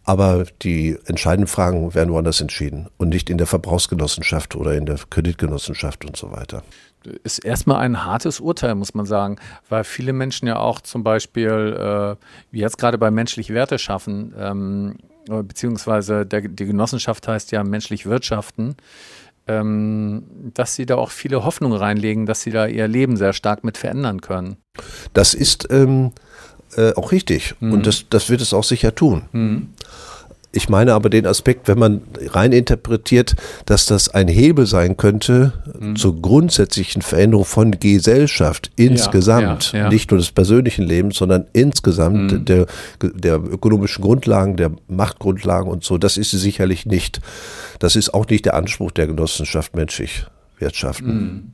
aber 0.04 0.46
die 0.62 0.98
entscheidenden 1.06 1.46
Fragen 1.46 1.94
werden 1.94 2.12
woanders 2.12 2.40
entschieden 2.40 2.88
und 2.96 3.08
nicht 3.08 3.30
in 3.30 3.38
der 3.38 3.46
Verbrauchsgenossenschaft 3.46 4.56
oder 4.56 4.74
in 4.74 4.86
der 4.86 4.98
Kreditgenossenschaft 5.10 6.04
und 6.04 6.16
so 6.16 6.32
weiter. 6.32 6.62
Ist 7.24 7.44
erstmal 7.44 7.78
ein 7.78 8.04
hartes 8.04 8.38
Urteil, 8.38 8.74
muss 8.74 8.94
man 8.94 9.06
sagen, 9.06 9.36
weil 9.68 9.84
viele 9.84 10.12
Menschen 10.12 10.46
ja 10.46 10.58
auch 10.58 10.80
zum 10.80 11.02
Beispiel, 11.02 11.48
äh, 11.50 12.24
wie 12.52 12.60
jetzt 12.60 12.78
gerade 12.78 12.98
bei 12.98 13.10
menschlich 13.10 13.50
Werte 13.50 13.78
schaffen, 13.78 14.34
ähm, 14.38 14.96
beziehungsweise 15.26 16.26
der, 16.26 16.42
die 16.42 16.66
Genossenschaft 16.66 17.26
heißt 17.26 17.52
ja 17.52 17.64
menschlich 17.64 18.06
wirtschaften, 18.06 18.76
ähm, 19.46 20.24
dass 20.54 20.76
sie 20.76 20.86
da 20.86 20.96
auch 20.96 21.10
viele 21.10 21.44
Hoffnungen 21.44 21.76
reinlegen, 21.76 22.26
dass 22.26 22.42
sie 22.42 22.50
da 22.50 22.66
ihr 22.66 22.86
Leben 22.86 23.16
sehr 23.16 23.32
stark 23.32 23.64
mit 23.64 23.78
verändern 23.78 24.20
können. 24.20 24.56
Das 25.12 25.34
ist 25.34 25.68
ähm, 25.70 26.12
äh, 26.76 26.92
auch 26.94 27.12
richtig. 27.12 27.54
Mhm. 27.60 27.72
Und 27.72 27.86
das, 27.86 28.06
das 28.08 28.30
wird 28.30 28.40
es 28.40 28.54
auch 28.54 28.64
sicher 28.64 28.94
tun. 28.94 29.22
Mhm. 29.32 29.68
Ich 30.54 30.68
meine 30.68 30.92
aber 30.92 31.08
den 31.08 31.26
Aspekt, 31.26 31.66
wenn 31.66 31.78
man 31.78 32.02
rein 32.26 32.52
interpretiert, 32.52 33.34
dass 33.64 33.86
das 33.86 34.10
ein 34.10 34.28
Hebel 34.28 34.66
sein 34.66 34.98
könnte 34.98 35.54
mhm. 35.80 35.96
zur 35.96 36.20
grundsätzlichen 36.20 37.00
Veränderung 37.00 37.46
von 37.46 37.80
Gesellschaft 37.80 38.70
insgesamt, 38.76 39.72
ja, 39.72 39.78
ja, 39.78 39.84
ja. 39.84 39.90
nicht 39.90 40.10
nur 40.10 40.18
des 40.18 40.30
persönlichen 40.30 40.84
Lebens, 40.84 41.16
sondern 41.16 41.46
insgesamt 41.54 42.32
mhm. 42.32 42.44
der, 42.44 42.66
der 43.00 43.36
ökonomischen 43.36 44.04
Grundlagen, 44.04 44.58
der 44.58 44.72
Machtgrundlagen 44.88 45.70
und 45.70 45.84
so, 45.84 45.96
das 45.96 46.18
ist 46.18 46.32
sie 46.32 46.38
sicherlich 46.38 46.84
nicht. 46.84 47.20
Das 47.78 47.96
ist 47.96 48.12
auch 48.12 48.26
nicht 48.28 48.44
der 48.44 48.54
Anspruch 48.54 48.90
der 48.90 49.06
Genossenschaft 49.06 49.74
menschlich 49.74 50.26
wirtschaften. 50.58 51.16
Mhm. 51.16 51.52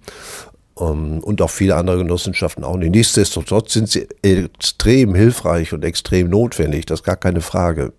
Ähm, 0.80 1.18
und 1.20 1.40
auch 1.40 1.50
viele 1.50 1.76
andere 1.76 1.98
Genossenschaften 1.98 2.64
auch 2.64 2.76
nicht. 2.76 2.90
Nichtsdestotrotz 2.90 3.72
sind 3.72 3.88
sie 3.88 4.08
extrem 4.22 5.14
hilfreich 5.14 5.72
und 5.72 5.84
extrem 5.84 6.30
notwendig, 6.30 6.86
das 6.86 7.00
ist 7.00 7.04
gar 7.04 7.16
keine 7.16 7.40
Frage. 7.40 7.92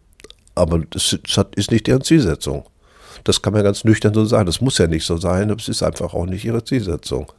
Aber 0.60 0.80
das 0.90 1.18
ist 1.56 1.72
nicht 1.72 1.88
deren 1.88 2.02
Zielsetzung. 2.02 2.66
Das 3.24 3.42
kann 3.42 3.54
man 3.54 3.64
ganz 3.64 3.84
nüchtern 3.84 4.14
so 4.14 4.26
sagen. 4.26 4.46
Das 4.46 4.62
muss 4.62 4.78
ja 4.78 4.88
nicht 4.88 5.06
so 5.06 5.18
sein, 5.18 5.50
aber 5.52 5.60
es 5.60 5.70
ist 5.70 5.84
einfach 5.84 6.14
auch 6.14 6.26
nicht 6.26 6.46
ihre 6.46 6.64
Zielsetzung. 6.64 7.32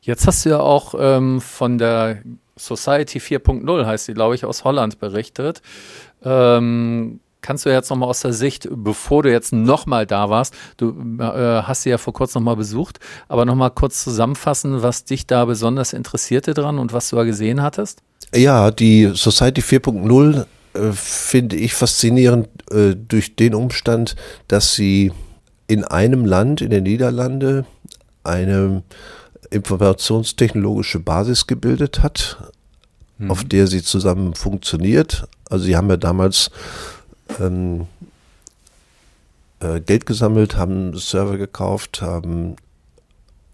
Jetzt 0.00 0.26
hast 0.26 0.44
du 0.44 0.50
ja 0.50 0.60
auch 0.60 0.94
ähm, 0.98 1.40
von 1.40 1.78
der 1.78 2.22
Society 2.56 3.18
4.0, 3.18 3.86
heißt 3.86 4.06
sie, 4.06 4.14
glaube 4.14 4.34
ich, 4.34 4.44
aus 4.44 4.64
Holland 4.64 4.98
berichtet. 4.98 5.60
Ähm, 6.24 7.20
kannst 7.42 7.66
du 7.66 7.70
jetzt 7.70 7.90
nochmal 7.90 8.08
aus 8.08 8.20
der 8.20 8.32
Sicht, 8.32 8.68
bevor 8.70 9.22
du 9.22 9.30
jetzt 9.30 9.52
nochmal 9.52 10.06
da 10.06 10.30
warst, 10.30 10.54
du 10.78 10.90
äh, 11.20 11.62
hast 11.62 11.82
sie 11.82 11.90
ja 11.90 11.98
vor 11.98 12.12
kurzem 12.12 12.42
nochmal 12.42 12.56
besucht, 12.56 12.98
aber 13.28 13.44
nochmal 13.44 13.70
kurz 13.70 14.02
zusammenfassen, 14.02 14.82
was 14.82 15.04
dich 15.04 15.26
da 15.26 15.44
besonders 15.44 15.92
interessierte 15.92 16.54
dran 16.54 16.78
und 16.78 16.92
was 16.92 17.10
du 17.10 17.16
da 17.16 17.24
gesehen 17.24 17.62
hattest? 17.62 18.02
Ja, 18.34 18.70
die 18.70 19.12
Society 19.14 19.60
4.0 19.60 20.46
äh, 20.76 20.92
finde 20.92 21.56
ich 21.56 21.74
faszinierend 21.74 22.48
äh, 22.70 22.94
durch 22.94 23.36
den 23.36 23.54
Umstand, 23.54 24.16
dass 24.48 24.74
sie 24.74 25.12
in 25.66 25.84
einem 25.84 26.24
Land, 26.24 26.60
in 26.60 26.70
den 26.70 26.84
Niederlande, 26.84 27.66
eine 28.22 28.82
informationstechnologische 29.50 31.00
Basis 31.00 31.46
gebildet 31.46 32.02
hat, 32.02 32.38
mhm. 33.18 33.30
auf 33.30 33.44
der 33.44 33.66
sie 33.66 33.82
zusammen 33.82 34.34
funktioniert. 34.34 35.28
Also 35.48 35.64
sie 35.64 35.76
haben 35.76 35.88
ja 35.88 35.96
damals 35.96 36.50
ähm, 37.40 37.86
äh, 39.60 39.80
Geld 39.80 40.06
gesammelt, 40.06 40.56
haben 40.56 40.96
Server 40.98 41.38
gekauft, 41.38 42.02
haben 42.02 42.56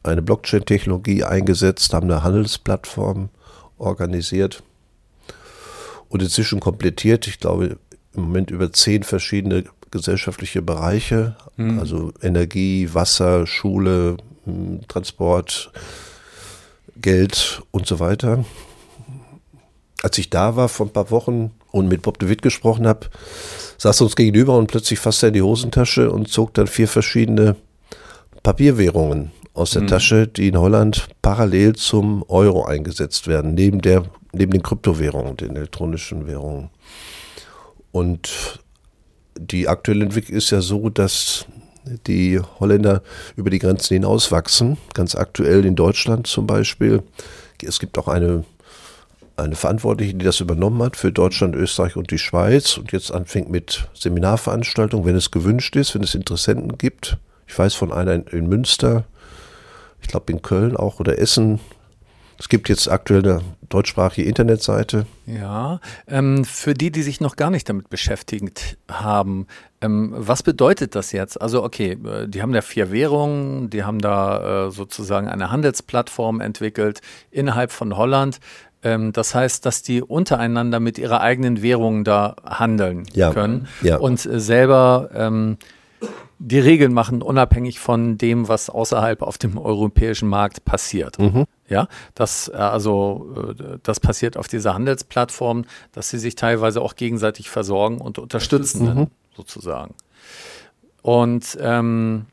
eine 0.02 0.22
Blockchain-Technologie 0.22 1.24
eingesetzt, 1.24 1.94
haben 1.94 2.10
eine 2.10 2.22
Handelsplattform 2.22 3.28
organisiert 3.78 4.62
und 6.12 6.20
inzwischen 6.20 6.60
komplettiert, 6.60 7.26
ich 7.26 7.40
glaube, 7.40 7.78
im 8.14 8.24
Moment 8.24 8.50
über 8.50 8.70
zehn 8.70 9.02
verschiedene 9.02 9.64
gesellschaftliche 9.90 10.60
Bereiche, 10.60 11.36
mhm. 11.56 11.78
also 11.78 12.12
Energie, 12.20 12.90
Wasser, 12.92 13.46
Schule, 13.46 14.18
hm, 14.44 14.80
Transport, 14.88 15.72
Geld 17.00 17.62
und 17.70 17.86
so 17.86 17.98
weiter. 17.98 18.44
Als 20.02 20.18
ich 20.18 20.28
da 20.28 20.54
war 20.54 20.68
vor 20.68 20.86
ein 20.86 20.92
paar 20.92 21.10
Wochen 21.10 21.52
und 21.70 21.88
mit 21.88 22.02
Bob 22.02 22.18
de 22.18 22.28
Witt 22.28 22.42
gesprochen 22.42 22.86
habe, 22.86 23.08
saß 23.78 24.02
er 24.02 24.04
uns 24.04 24.16
gegenüber 24.16 24.58
und 24.58 24.66
plötzlich 24.66 24.98
fasste 24.98 25.26
er 25.26 25.28
in 25.28 25.34
die 25.34 25.42
Hosentasche 25.42 26.10
und 26.10 26.28
zog 26.28 26.52
dann 26.52 26.66
vier 26.66 26.88
verschiedene 26.88 27.56
Papierwährungen 28.42 29.30
aus 29.54 29.72
der 29.72 29.82
mhm. 29.82 29.86
Tasche, 29.88 30.26
die 30.26 30.48
in 30.48 30.58
Holland 30.58 31.08
parallel 31.20 31.74
zum 31.74 32.24
Euro 32.28 32.64
eingesetzt 32.64 33.26
werden, 33.26 33.54
neben, 33.54 33.80
der, 33.80 34.04
neben 34.32 34.52
den 34.52 34.62
Kryptowährungen, 34.62 35.36
den 35.36 35.56
elektronischen 35.56 36.26
Währungen. 36.26 36.70
Und 37.90 38.60
die 39.38 39.68
aktuelle 39.68 40.04
Entwicklung 40.04 40.36
ist 40.36 40.50
ja 40.50 40.60
so, 40.60 40.88
dass 40.88 41.46
die 42.06 42.40
Holländer 42.60 43.02
über 43.36 43.50
die 43.50 43.58
Grenzen 43.58 43.94
hinaus 43.94 44.30
wachsen. 44.30 44.78
Ganz 44.94 45.14
aktuell 45.14 45.64
in 45.64 45.74
Deutschland 45.74 46.26
zum 46.26 46.46
Beispiel. 46.46 47.02
Es 47.62 47.78
gibt 47.78 47.98
auch 47.98 48.08
eine, 48.08 48.44
eine 49.36 49.54
Verantwortliche, 49.54 50.14
die 50.14 50.24
das 50.24 50.40
übernommen 50.40 50.82
hat 50.82 50.96
für 50.96 51.12
Deutschland, 51.12 51.54
Österreich 51.54 51.96
und 51.96 52.10
die 52.10 52.18
Schweiz 52.18 52.76
und 52.76 52.92
jetzt 52.92 53.12
anfängt 53.12 53.50
mit 53.50 53.88
Seminarveranstaltungen, 53.94 55.06
wenn 55.06 55.16
es 55.16 55.30
gewünscht 55.30 55.76
ist, 55.76 55.94
wenn 55.94 56.02
es 56.02 56.14
Interessenten 56.14 56.78
gibt. 56.78 57.18
Ich 57.46 57.58
weiß 57.58 57.74
von 57.74 57.92
einer 57.92 58.14
in, 58.14 58.22
in 58.28 58.48
Münster, 58.48 59.04
ich 60.02 60.08
glaube 60.08 60.32
in 60.32 60.42
Köln 60.42 60.76
auch 60.76 61.00
oder 61.00 61.18
Essen. 61.18 61.60
Es 62.38 62.48
gibt 62.48 62.68
jetzt 62.68 62.90
aktuell 62.90 63.22
eine 63.22 63.40
deutschsprachige 63.68 64.26
Internetseite. 64.26 65.06
Ja, 65.26 65.80
ähm, 66.08 66.44
für 66.44 66.74
die, 66.74 66.90
die 66.90 67.02
sich 67.02 67.20
noch 67.20 67.36
gar 67.36 67.50
nicht 67.50 67.68
damit 67.68 67.88
beschäftigt 67.88 68.78
haben, 68.90 69.46
ähm, 69.80 70.12
was 70.16 70.42
bedeutet 70.42 70.94
das 70.94 71.12
jetzt? 71.12 71.40
Also 71.40 71.62
okay, 71.62 71.92
äh, 72.04 72.28
die 72.28 72.42
haben 72.42 72.52
da 72.52 72.60
vier 72.60 72.90
Währungen, 72.90 73.70
die 73.70 73.84
haben 73.84 74.00
da 74.00 74.66
äh, 74.66 74.70
sozusagen 74.70 75.28
eine 75.28 75.50
Handelsplattform 75.50 76.40
entwickelt 76.40 77.00
innerhalb 77.30 77.70
von 77.70 77.96
Holland. 77.96 78.40
Ähm, 78.82 79.12
das 79.12 79.34
heißt, 79.34 79.64
dass 79.64 79.82
die 79.82 80.02
untereinander 80.02 80.80
mit 80.80 80.98
ihrer 80.98 81.20
eigenen 81.20 81.62
Währung 81.62 82.04
da 82.04 82.36
handeln 82.44 83.04
ja. 83.12 83.32
können 83.32 83.68
ja. 83.82 83.96
und 83.96 84.18
selber 84.18 85.10
ähm, 85.14 85.58
die 86.44 86.58
Regeln 86.58 86.92
machen, 86.92 87.22
unabhängig 87.22 87.78
von 87.78 88.18
dem, 88.18 88.48
was 88.48 88.68
außerhalb 88.68 89.22
auf 89.22 89.38
dem 89.38 89.58
europäischen 89.58 90.28
Markt 90.28 90.64
passiert. 90.64 91.18
Mhm. 91.18 91.44
Ja, 91.68 91.86
das 92.14 92.48
äh, 92.48 92.56
also 92.56 93.54
äh, 93.58 93.78
das 93.82 94.00
passiert 94.00 94.36
auf 94.36 94.48
dieser 94.48 94.74
Handelsplattform, 94.74 95.64
dass 95.92 96.10
sie 96.10 96.18
sich 96.18 96.34
teilweise 96.34 96.82
auch 96.82 96.96
gegenseitig 96.96 97.48
versorgen 97.48 97.98
und 97.98 98.18
unterstützen, 98.18 98.94
mhm. 98.94 99.06
sozusagen. 99.36 99.94
Und 101.02 101.56
ähm, 101.60 102.26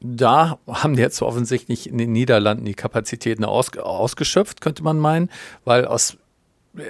da 0.00 0.58
haben 0.68 0.94
die 0.94 1.02
jetzt 1.02 1.20
offensichtlich 1.20 1.88
in 1.88 1.98
den 1.98 2.12
Niederlanden 2.12 2.64
die 2.64 2.74
Kapazitäten 2.74 3.44
aus, 3.44 3.76
ausgeschöpft, 3.76 4.60
könnte 4.60 4.84
man 4.84 4.98
meinen, 5.00 5.28
weil 5.64 5.84
aus 5.84 6.16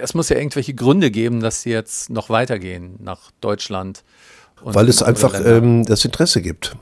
es 0.01 0.13
muss 0.13 0.29
ja 0.29 0.37
irgendwelche 0.37 0.75
Gründe 0.75 1.09
geben, 1.09 1.39
dass 1.39 1.63
sie 1.63 1.71
jetzt 1.71 2.11
noch 2.11 2.29
weitergehen 2.29 2.97
nach 2.99 3.31
Deutschland 3.41 4.03
weil 4.63 4.89
es 4.89 5.03
einfach 5.03 5.33
ähm, 5.45 5.85
das 5.85 6.05
Interesse 6.05 6.41
gibt. 6.41 6.75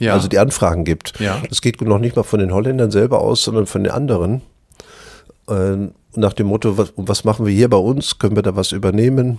Ja. 0.00 0.14
Also 0.14 0.28
die 0.28 0.38
Anfragen 0.38 0.84
gibt. 0.84 1.18
Ja. 1.20 1.40
Das 1.48 1.60
geht 1.62 1.80
noch 1.80 1.98
nicht 1.98 2.16
mal 2.16 2.22
von 2.22 2.40
den 2.40 2.52
Holländern 2.52 2.90
selber 2.90 3.20
aus, 3.20 3.44
sondern 3.44 3.66
von 3.66 3.84
den 3.84 3.92
anderen. 3.92 4.42
Ähm, 5.48 5.92
nach 6.16 6.32
dem 6.32 6.48
Motto, 6.48 6.78
was, 6.78 6.92
was, 6.96 7.24
machen 7.24 7.46
wir 7.46 7.52
hier 7.52 7.68
bei 7.68 7.76
uns? 7.76 8.18
Können 8.18 8.36
wir 8.36 8.42
da 8.42 8.56
was 8.56 8.72
übernehmen? 8.72 9.38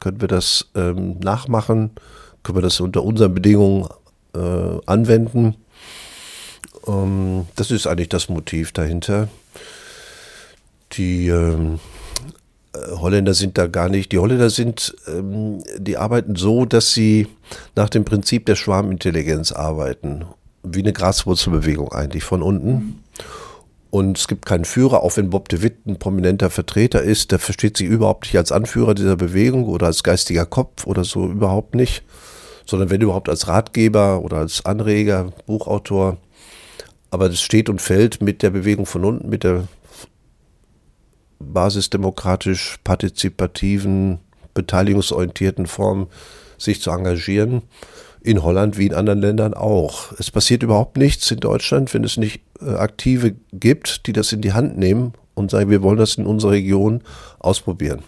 Können 0.00 0.20
wir 0.20 0.28
das 0.28 0.68
ähm, 0.74 1.18
nachmachen? 1.20 1.90
Können 2.42 2.58
wir 2.58 2.62
das 2.62 2.80
unter 2.80 3.02
unseren 3.04 3.34
Bedingungen 3.34 3.88
äh, 4.34 4.78
anwenden? 4.86 5.56
Ähm, 6.86 7.46
das 7.56 7.70
ist 7.70 7.86
eigentlich 7.86 8.08
das 8.08 8.28
Motiv 8.28 8.72
dahinter. 8.72 9.28
Die 10.92 11.28
ähm, 11.28 11.74
äh, 11.74 11.93
Holländer 12.96 13.34
sind 13.34 13.58
da 13.58 13.66
gar 13.66 13.88
nicht. 13.88 14.12
Die 14.12 14.18
Holländer 14.18 14.50
sind, 14.50 14.96
ähm, 15.06 15.62
die 15.78 15.96
arbeiten 15.96 16.36
so, 16.36 16.64
dass 16.64 16.92
sie 16.92 17.28
nach 17.76 17.88
dem 17.88 18.04
Prinzip 18.04 18.46
der 18.46 18.56
Schwarmintelligenz 18.56 19.52
arbeiten. 19.52 20.24
Wie 20.62 20.80
eine 20.80 20.92
Graswurzelbewegung 20.92 21.92
eigentlich 21.92 22.24
von 22.24 22.42
unten. 22.42 23.04
Und 23.90 24.18
es 24.18 24.26
gibt 24.26 24.44
keinen 24.44 24.64
Führer, 24.64 25.04
auch 25.04 25.16
wenn 25.16 25.30
Bob 25.30 25.48
de 25.48 25.62
Witt 25.62 25.86
ein 25.86 26.00
prominenter 26.00 26.50
Vertreter 26.50 27.02
ist, 27.02 27.30
der 27.30 27.38
versteht 27.38 27.76
sich 27.76 27.86
überhaupt 27.86 28.24
nicht 28.24 28.36
als 28.36 28.50
Anführer 28.50 28.92
dieser 28.94 29.14
Bewegung 29.14 29.66
oder 29.66 29.86
als 29.86 30.02
geistiger 30.02 30.46
Kopf 30.46 30.86
oder 30.86 31.04
so 31.04 31.26
überhaupt 31.26 31.76
nicht, 31.76 32.02
sondern 32.66 32.90
wenn 32.90 33.02
überhaupt 33.02 33.28
als 33.28 33.46
Ratgeber 33.46 34.20
oder 34.22 34.38
als 34.38 34.64
Anreger, 34.64 35.32
Buchautor. 35.46 36.16
Aber 37.10 37.28
das 37.28 37.40
steht 37.40 37.68
und 37.68 37.80
fällt 37.80 38.20
mit 38.20 38.42
der 38.42 38.50
Bewegung 38.50 38.86
von 38.86 39.04
unten, 39.04 39.28
mit 39.28 39.44
der 39.44 39.68
basisdemokratisch 41.38 42.78
partizipativen, 42.84 44.18
beteiligungsorientierten 44.54 45.66
Form 45.66 46.08
sich 46.58 46.80
zu 46.80 46.90
engagieren. 46.90 47.62
In 48.22 48.42
Holland 48.42 48.78
wie 48.78 48.86
in 48.86 48.94
anderen 48.94 49.20
Ländern 49.20 49.52
auch. 49.52 50.12
Es 50.18 50.30
passiert 50.30 50.62
überhaupt 50.62 50.96
nichts 50.96 51.30
in 51.30 51.40
Deutschland, 51.40 51.92
wenn 51.92 52.04
es 52.04 52.16
nicht 52.16 52.40
äh, 52.60 52.70
Aktive 52.70 53.34
gibt, 53.52 54.06
die 54.06 54.14
das 54.14 54.32
in 54.32 54.40
die 54.40 54.54
Hand 54.54 54.78
nehmen 54.78 55.12
und 55.34 55.50
sagen, 55.50 55.68
wir 55.68 55.82
wollen 55.82 55.98
das 55.98 56.14
in 56.14 56.26
unserer 56.26 56.52
Region 56.52 57.02
ausprobieren. 57.38 58.02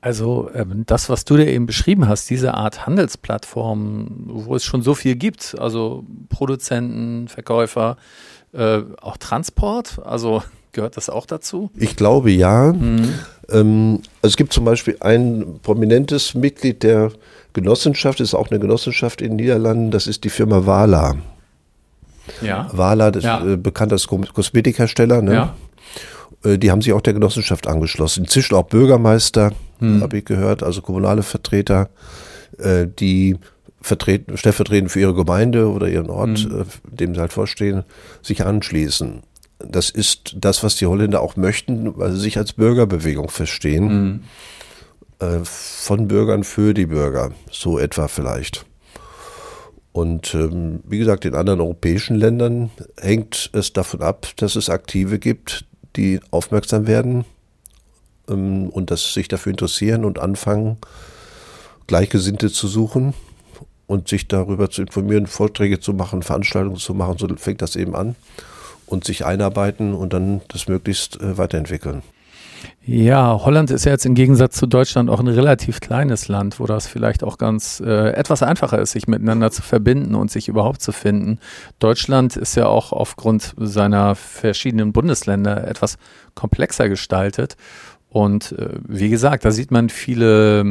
Also 0.00 0.50
ähm, 0.52 0.84
das, 0.86 1.08
was 1.08 1.24
du 1.24 1.36
dir 1.36 1.46
eben 1.46 1.66
beschrieben 1.66 2.08
hast, 2.08 2.28
diese 2.28 2.54
Art 2.54 2.86
Handelsplattform, 2.86 4.24
wo 4.26 4.56
es 4.56 4.64
schon 4.64 4.82
so 4.82 4.94
viel 4.94 5.14
gibt, 5.14 5.54
also 5.58 6.04
Produzenten, 6.28 7.28
Verkäufer, 7.28 7.96
äh, 8.52 8.80
auch 9.00 9.16
Transport, 9.16 10.00
also 10.04 10.42
Gehört 10.72 10.96
das 10.96 11.10
auch 11.10 11.26
dazu? 11.26 11.70
Ich 11.76 11.96
glaube 11.96 12.30
ja. 12.30 12.72
Mhm. 12.72 13.14
Ähm, 13.50 14.00
also 14.22 14.32
es 14.32 14.36
gibt 14.36 14.54
zum 14.54 14.64
Beispiel 14.64 14.96
ein 15.00 15.60
prominentes 15.62 16.34
Mitglied 16.34 16.82
der 16.82 17.12
Genossenschaft, 17.52 18.20
ist 18.20 18.34
auch 18.34 18.50
eine 18.50 18.58
Genossenschaft 18.58 19.20
in 19.20 19.32
den 19.32 19.36
Niederlanden, 19.36 19.90
das 19.90 20.06
ist 20.06 20.24
die 20.24 20.30
Firma 20.30 20.64
Wala. 20.64 21.16
Ja. 22.40 22.70
Wala, 22.72 23.10
das 23.10 23.24
ja. 23.24 23.44
Äh, 23.44 23.56
bekannt 23.58 23.92
als 23.92 24.06
Kosmetikhersteller. 24.06 25.20
Ne? 25.20 25.34
Ja. 25.34 25.56
Äh, 26.42 26.56
die 26.56 26.70
haben 26.70 26.80
sich 26.80 26.94
auch 26.94 27.02
der 27.02 27.12
Genossenschaft 27.12 27.66
angeschlossen. 27.66 28.24
Inzwischen 28.24 28.54
auch 28.54 28.64
Bürgermeister, 28.64 29.52
mhm. 29.80 30.00
habe 30.00 30.18
ich 30.18 30.24
gehört, 30.24 30.62
also 30.62 30.80
kommunale 30.80 31.22
Vertreter, 31.22 31.90
äh, 32.56 32.86
die 32.86 33.36
vertreten, 33.82 34.38
stellvertretend 34.38 34.90
für 34.90 35.00
ihre 35.00 35.14
Gemeinde 35.14 35.68
oder 35.68 35.88
ihren 35.88 36.08
Ort, 36.08 36.48
mhm. 36.48 36.64
dem 36.84 37.14
sie 37.14 37.20
halt 37.20 37.34
vorstehen, 37.34 37.84
sich 38.22 38.46
anschließen 38.46 39.22
das 39.68 39.90
ist 39.90 40.34
das, 40.36 40.62
was 40.62 40.76
die 40.76 40.86
Holländer 40.86 41.20
auch 41.20 41.36
möchten, 41.36 41.96
weil 41.98 42.12
sie 42.12 42.20
sich 42.20 42.38
als 42.38 42.52
Bürgerbewegung 42.54 43.28
verstehen. 43.28 43.84
Mhm. 43.84 44.22
Äh, 45.22 45.44
von 45.44 46.08
Bürgern 46.08 46.42
für 46.44 46.74
die 46.74 46.86
Bürger, 46.86 47.30
so 47.50 47.78
etwa 47.78 48.08
vielleicht. 48.08 48.66
Und 49.92 50.34
ähm, 50.34 50.80
wie 50.84 50.98
gesagt, 50.98 51.24
in 51.24 51.34
anderen 51.34 51.60
europäischen 51.60 52.16
Ländern 52.16 52.70
hängt 52.98 53.50
es 53.52 53.72
davon 53.72 54.02
ab, 54.02 54.26
dass 54.36 54.56
es 54.56 54.70
Aktive 54.70 55.18
gibt, 55.18 55.66
die 55.96 56.18
aufmerksam 56.30 56.86
werden 56.86 57.24
ähm, 58.28 58.70
und 58.70 58.90
dass 58.90 59.12
sich 59.12 59.28
dafür 59.28 59.50
interessieren 59.50 60.04
und 60.04 60.18
anfangen, 60.18 60.78
Gleichgesinnte 61.86 62.50
zu 62.50 62.68
suchen 62.68 63.12
und 63.86 64.08
sich 64.08 64.28
darüber 64.28 64.70
zu 64.70 64.82
informieren, 64.82 65.26
Vorträge 65.26 65.78
zu 65.78 65.92
machen, 65.92 66.22
Veranstaltungen 66.22 66.78
zu 66.78 66.94
machen. 66.94 67.18
So 67.18 67.28
fängt 67.36 67.60
das 67.60 67.76
eben 67.76 67.94
an 67.94 68.16
und 68.92 69.04
sich 69.04 69.24
einarbeiten 69.24 69.94
und 69.94 70.12
dann 70.12 70.42
das 70.48 70.68
möglichst 70.68 71.20
äh, 71.20 71.38
weiterentwickeln. 71.38 72.02
Ja, 72.84 73.40
Holland 73.44 73.70
ist 73.70 73.84
ja 73.84 73.92
jetzt 73.92 74.06
im 74.06 74.14
Gegensatz 74.14 74.56
zu 74.56 74.66
Deutschland 74.66 75.08
auch 75.08 75.20
ein 75.20 75.28
relativ 75.28 75.80
kleines 75.80 76.28
Land, 76.28 76.60
wo 76.60 76.66
das 76.66 76.86
vielleicht 76.86 77.24
auch 77.24 77.38
ganz 77.38 77.80
äh, 77.84 78.10
etwas 78.10 78.42
einfacher 78.42 78.80
ist, 78.80 78.92
sich 78.92 79.08
miteinander 79.08 79.50
zu 79.50 79.62
verbinden 79.62 80.14
und 80.14 80.30
sich 80.30 80.48
überhaupt 80.48 80.82
zu 80.82 80.92
finden. 80.92 81.38
Deutschland 81.78 82.36
ist 82.36 82.54
ja 82.54 82.66
auch 82.66 82.92
aufgrund 82.92 83.54
seiner 83.56 84.14
verschiedenen 84.14 84.92
Bundesländer 84.92 85.66
etwas 85.66 85.96
komplexer 86.34 86.88
gestaltet. 86.88 87.56
Und 88.08 88.52
äh, 88.52 88.74
wie 88.86 89.08
gesagt, 89.08 89.44
da 89.44 89.50
sieht 89.52 89.70
man 89.70 89.88
viele 89.88 90.64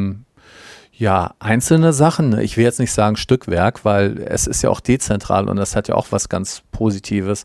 Ja, 1.01 1.33
einzelne 1.39 1.93
Sachen. 1.93 2.37
Ich 2.37 2.57
will 2.57 2.63
jetzt 2.63 2.79
nicht 2.79 2.91
sagen 2.91 3.15
Stückwerk, 3.15 3.83
weil 3.83 4.19
es 4.23 4.45
ist 4.45 4.61
ja 4.61 4.69
auch 4.69 4.79
dezentral 4.79 5.49
und 5.49 5.57
das 5.57 5.75
hat 5.75 5.87
ja 5.87 5.95
auch 5.95 6.05
was 6.11 6.29
ganz 6.29 6.61
Positives. 6.71 7.43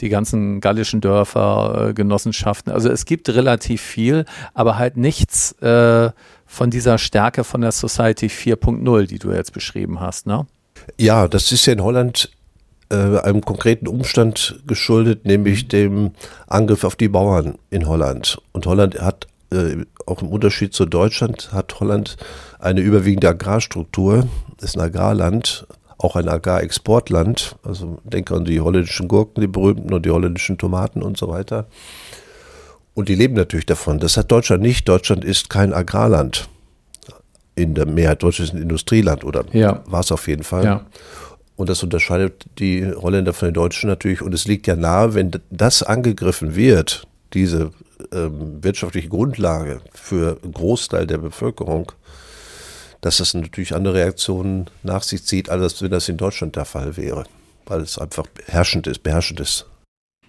Die 0.00 0.08
ganzen 0.08 0.60
gallischen 0.60 1.00
Dörfer, 1.00 1.90
äh, 1.90 1.94
Genossenschaften. 1.94 2.72
Also 2.72 2.90
es 2.90 3.04
gibt 3.04 3.28
relativ 3.28 3.80
viel, 3.80 4.24
aber 4.54 4.76
halt 4.76 4.96
nichts 4.96 5.52
äh, 5.62 6.10
von 6.46 6.70
dieser 6.70 6.98
Stärke 6.98 7.44
von 7.44 7.60
der 7.60 7.70
Society 7.70 8.26
4.0, 8.26 9.06
die 9.06 9.20
du 9.20 9.30
jetzt 9.30 9.52
beschrieben 9.52 10.00
hast, 10.00 10.26
ne? 10.26 10.44
Ja, 10.98 11.28
das 11.28 11.52
ist 11.52 11.64
ja 11.66 11.74
in 11.74 11.84
Holland 11.84 12.32
äh, 12.88 13.20
einem 13.20 13.42
konkreten 13.42 13.86
Umstand 13.86 14.58
geschuldet, 14.66 15.24
nämlich 15.24 15.62
mhm. 15.62 15.68
dem 15.68 16.10
Angriff 16.48 16.82
auf 16.82 16.96
die 16.96 17.08
Bauern 17.08 17.54
in 17.70 17.86
Holland. 17.86 18.42
Und 18.50 18.66
Holland 18.66 19.00
hat 19.00 19.28
äh, 19.52 19.84
auch 20.06 20.22
im 20.22 20.28
Unterschied 20.28 20.72
zu 20.72 20.86
Deutschland 20.86 21.52
hat 21.52 21.80
Holland 21.80 22.16
eine 22.58 22.80
überwiegende 22.80 23.28
Agrarstruktur, 23.28 24.28
ist 24.60 24.76
ein 24.76 24.80
Agrarland, 24.80 25.66
auch 25.98 26.16
ein 26.16 26.28
Agrarexportland. 26.28 27.56
Also 27.62 27.98
denke 28.04 28.34
an 28.34 28.44
die 28.44 28.60
holländischen 28.60 29.08
Gurken, 29.08 29.40
die 29.40 29.46
berühmten 29.46 29.92
und 29.92 30.06
die 30.06 30.10
holländischen 30.10 30.58
Tomaten 30.58 31.02
und 31.02 31.18
so 31.18 31.28
weiter. 31.28 31.66
Und 32.94 33.08
die 33.08 33.14
leben 33.14 33.34
natürlich 33.34 33.66
davon. 33.66 33.98
Das 33.98 34.16
hat 34.16 34.30
Deutschland 34.30 34.62
nicht. 34.62 34.88
Deutschland 34.88 35.24
ist 35.24 35.50
kein 35.50 35.72
Agrarland. 35.72 36.48
In 37.54 37.74
der 37.74 37.86
Mehrheit 37.86 38.22
Deutschland 38.22 38.50
ist 38.50 38.54
ein 38.54 38.62
Industrieland 38.62 39.24
oder 39.24 39.44
ja. 39.52 39.82
war 39.86 40.00
es 40.00 40.12
auf 40.12 40.28
jeden 40.28 40.42
Fall. 40.42 40.64
Ja. 40.64 40.86
Und 41.56 41.70
das 41.70 41.82
unterscheidet 41.82 42.46
die 42.58 42.86
Holländer 42.94 43.32
von 43.32 43.48
den 43.48 43.54
Deutschen 43.54 43.88
natürlich. 43.88 44.22
Und 44.22 44.34
es 44.34 44.46
liegt 44.46 44.66
ja 44.66 44.76
nahe, 44.76 45.14
wenn 45.14 45.30
das 45.50 45.82
angegriffen 45.82 46.54
wird, 46.54 47.06
diese 47.32 47.70
ähm, 48.12 48.62
wirtschaftliche 48.62 49.08
Grundlage 49.08 49.80
für 49.92 50.38
einen 50.42 50.52
Großteil 50.52 51.06
der 51.06 51.18
Bevölkerung, 51.18 51.92
dass 53.00 53.18
das 53.18 53.34
natürlich 53.34 53.74
andere 53.74 53.94
Reaktionen 53.94 54.66
nach 54.82 55.02
sich 55.02 55.24
zieht, 55.24 55.48
als 55.48 55.82
wenn 55.82 55.90
das 55.90 56.08
in 56.08 56.16
Deutschland 56.16 56.56
der 56.56 56.64
Fall 56.64 56.96
wäre, 56.96 57.24
weil 57.66 57.80
es 57.80 57.98
einfach 57.98 58.26
herrschend 58.46 58.86
ist, 58.86 59.02
beherrschend 59.02 59.40
ist. 59.40 59.66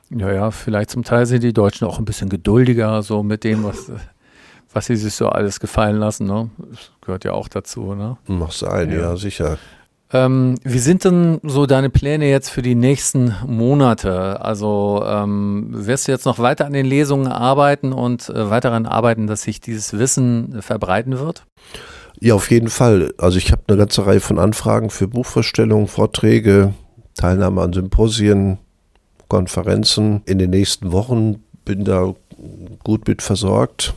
Ja, 0.09 0.31
ja, 0.31 0.51
vielleicht 0.51 0.91
zum 0.91 1.03
Teil 1.03 1.25
sind 1.25 1.43
die 1.43 1.53
Deutschen 1.53 1.87
auch 1.87 1.99
ein 1.99 2.05
bisschen 2.05 2.29
geduldiger, 2.29 3.01
so 3.03 3.23
mit 3.23 3.43
dem, 3.43 3.63
was, 3.63 3.91
was 4.71 4.85
sie 4.85 4.95
sich 4.95 5.13
so 5.13 5.29
alles 5.29 5.59
gefallen 5.59 5.97
lassen. 5.97 6.27
Ne? 6.27 6.49
Das 6.57 6.91
gehört 7.01 7.25
ja 7.25 7.33
auch 7.33 7.49
dazu. 7.49 7.93
Ne? 7.93 8.17
Mag 8.27 8.53
sein, 8.53 8.91
ja, 8.91 8.99
ja 8.99 9.17
sicher. 9.17 9.57
Ähm, 10.13 10.55
wie 10.63 10.79
sind 10.79 11.03
denn 11.03 11.39
so 11.43 11.65
deine 11.65 11.89
Pläne 11.89 12.29
jetzt 12.29 12.49
für 12.49 12.61
die 12.61 12.75
nächsten 12.75 13.35
Monate? 13.45 14.39
Also 14.39 15.03
ähm, 15.05 15.67
wirst 15.71 16.07
du 16.07 16.13
jetzt 16.13 16.25
noch 16.25 16.39
weiter 16.39 16.65
an 16.65 16.73
den 16.73 16.85
Lesungen 16.85 17.27
arbeiten 17.27 17.91
und 17.91 18.29
äh, 18.29 18.49
weiter 18.49 18.69
daran 18.69 18.85
arbeiten, 18.85 19.27
dass 19.27 19.43
sich 19.43 19.59
dieses 19.59 19.97
Wissen 19.97 20.61
verbreiten 20.61 21.19
wird? 21.19 21.45
Ja, 22.19 22.35
auf 22.35 22.49
jeden 22.49 22.69
Fall. 22.69 23.13
Also 23.17 23.37
ich 23.37 23.51
habe 23.51 23.63
eine 23.67 23.77
ganze 23.77 24.05
Reihe 24.05 24.21
von 24.21 24.39
Anfragen 24.39 24.89
für 24.89 25.07
Buchvorstellungen, 25.07 25.87
Vorträge, 25.87 26.73
Teilnahme 27.15 27.61
an 27.61 27.73
Symposien, 27.73 28.57
Konferenzen 29.27 30.21
in 30.25 30.39
den 30.39 30.51
nächsten 30.51 30.91
Wochen. 30.93 31.43
Bin 31.65 31.83
da 31.83 32.13
gut 32.83 33.07
mit 33.07 33.21
versorgt. 33.21 33.93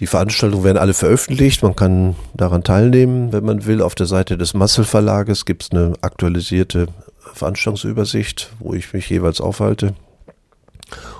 Die 0.00 0.06
Veranstaltungen 0.06 0.64
werden 0.64 0.78
alle 0.78 0.94
veröffentlicht. 0.94 1.62
Man 1.62 1.76
kann 1.76 2.16
daran 2.34 2.64
teilnehmen, 2.64 3.32
wenn 3.32 3.44
man 3.44 3.66
will. 3.66 3.82
Auf 3.82 3.94
der 3.94 4.06
Seite 4.06 4.38
des 4.38 4.54
Massel 4.54 4.84
Verlages 4.84 5.44
gibt 5.44 5.62
es 5.62 5.70
eine 5.70 5.92
aktualisierte 6.00 6.88
Veranstaltungsübersicht, 7.34 8.50
wo 8.58 8.72
ich 8.72 8.92
mich 8.94 9.10
jeweils 9.10 9.40
aufhalte. 9.40 9.94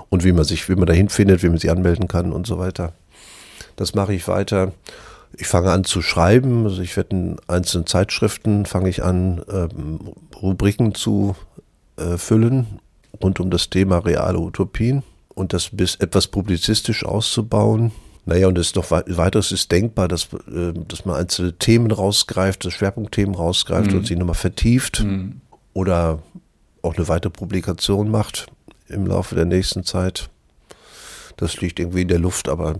Und 0.09 0.23
wie 0.23 0.33
man 0.33 0.43
sich, 0.43 0.67
wie 0.67 0.75
man 0.75 0.87
dahin 0.87 1.09
findet, 1.09 1.43
wie 1.43 1.49
man 1.49 1.59
sich 1.59 1.69
anmelden 1.69 2.07
kann 2.07 2.33
und 2.33 2.47
so 2.47 2.57
weiter. 2.57 2.93
Das 3.75 3.93
mache 3.93 4.13
ich 4.13 4.27
weiter. 4.27 4.73
Ich 5.37 5.47
fange 5.47 5.71
an 5.71 5.83
zu 5.83 6.01
schreiben. 6.01 6.65
Also 6.65 6.81
ich 6.81 6.97
werde 6.97 7.15
in 7.15 7.37
einzelnen 7.47 7.85
Zeitschriften 7.85 8.65
fange 8.65 8.89
ich 8.89 9.03
an, 9.03 9.43
ähm, 9.49 9.99
Rubriken 10.41 10.95
zu 10.95 11.35
äh, 11.97 12.17
füllen 12.17 12.79
rund 13.21 13.39
um 13.39 13.51
das 13.51 13.69
Thema 13.69 13.99
reale 13.99 14.39
Utopien 14.39 15.03
und 15.29 15.53
das 15.53 15.69
bis 15.69 15.95
etwas 15.95 16.27
publizistisch 16.27 17.05
auszubauen. 17.05 17.91
Naja, 18.25 18.47
und 18.47 18.57
es 18.57 18.67
ist 18.67 18.75
noch 18.75 18.91
weiteres 18.91 19.51
ist 19.51 19.71
denkbar, 19.71 20.07
dass, 20.07 20.29
äh, 20.33 20.73
dass 20.87 21.05
man 21.05 21.15
einzelne 21.15 21.53
Themen 21.53 21.91
rausgreift, 21.91 22.71
Schwerpunktthemen 22.71 23.35
rausgreift 23.35 23.91
mhm. 23.91 23.97
und 23.97 24.07
sie 24.07 24.15
nochmal 24.15 24.35
vertieft 24.35 25.03
mhm. 25.03 25.41
oder 25.73 26.19
auch 26.83 26.95
eine 26.95 27.07
weitere 27.07 27.31
Publikation 27.31 28.09
macht 28.11 28.47
im 28.87 29.07
Laufe 29.07 29.35
der 29.35 29.45
nächsten 29.45 29.83
Zeit. 29.83 30.29
Das 31.37 31.59
liegt 31.61 31.79
irgendwie 31.79 32.03
in 32.03 32.07
der 32.07 32.19
Luft, 32.19 32.49
aber 32.49 32.79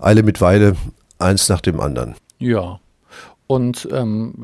Eile 0.00 0.22
mit 0.24 0.40
Weile, 0.40 0.74
eins 1.18 1.48
nach 1.48 1.60
dem 1.60 1.78
anderen. 1.80 2.16
Ja. 2.38 2.80
Und 3.46 3.88
ähm, 3.92 4.34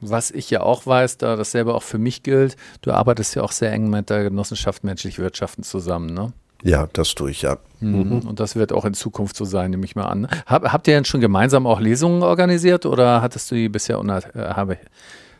was 0.00 0.30
ich 0.30 0.50
ja 0.50 0.62
auch 0.62 0.86
weiß, 0.86 1.18
da 1.18 1.36
dasselbe 1.36 1.74
auch 1.74 1.82
für 1.82 1.98
mich 1.98 2.22
gilt, 2.22 2.56
du 2.82 2.92
arbeitest 2.92 3.34
ja 3.34 3.42
auch 3.42 3.52
sehr 3.52 3.72
eng 3.72 3.90
mit 3.90 4.10
der 4.10 4.24
Genossenschaft 4.24 4.84
Menschliche 4.84 5.22
Wirtschaften 5.22 5.62
zusammen, 5.62 6.12
ne? 6.12 6.32
Ja, 6.62 6.88
das 6.92 7.14
tue 7.14 7.30
ich 7.30 7.42
ja. 7.42 7.58
Mhm. 7.80 7.98
mhm. 7.98 8.18
Und 8.20 8.40
das 8.40 8.56
wird 8.56 8.72
auch 8.72 8.84
in 8.84 8.94
Zukunft 8.94 9.36
so 9.36 9.44
sein, 9.44 9.70
nehme 9.70 9.84
ich 9.84 9.96
mal 9.96 10.04
an. 10.04 10.28
Hab, 10.46 10.72
habt 10.72 10.88
ihr 10.88 10.94
denn 10.94 11.04
schon 11.04 11.20
gemeinsam 11.20 11.66
auch 11.66 11.80
Lesungen 11.80 12.22
organisiert 12.22 12.86
oder 12.86 13.22
hattest 13.22 13.50
du 13.50 13.54
die 13.54 13.68
bisher 13.68 13.98
unabhängig, 13.98 14.78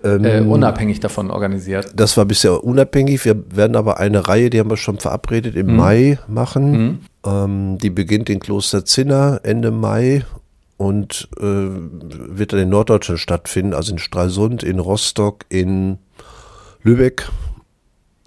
äh, 0.03 0.09
äh, 0.09 0.39
ähm, 0.39 0.51
unabhängig 0.51 1.01
davon 1.01 1.31
organisiert? 1.31 1.93
Das 1.95 2.17
war 2.17 2.25
bisher 2.25 2.65
unabhängig. 2.65 3.25
Wir 3.25 3.43
werden 3.55 3.77
aber 3.77 3.99
eine 3.99 4.27
Reihe, 4.27 4.51
die 4.51 4.59
haben 4.59 4.71
wir 4.71 4.77
schon 4.77 4.99
verabredet, 4.99 5.57
im 5.57 5.67
mhm. 5.67 5.77
Mai 5.77 6.19
machen. 6.27 6.71
Mhm. 6.71 6.99
Ähm, 7.27 7.79
die 7.79 7.91
beginnt 7.91 8.31
in 8.31 8.41
Kloster 8.41 8.85
Zinner 8.85 9.41
Ende 9.43 9.71
Mai 9.71 10.25
und 10.79 11.29
äh, 11.39 11.43
wird 11.43 12.55
dann 12.55 12.61
in 12.61 12.71
Norddeutschland 12.71 13.21
stattfinden, 13.21 13.75
also 13.75 13.93
in 13.93 13.99
Stralsund, 13.99 14.63
in 14.63 14.79
Rostock, 14.79 15.45
in 15.51 15.99
Lübeck. 16.83 17.29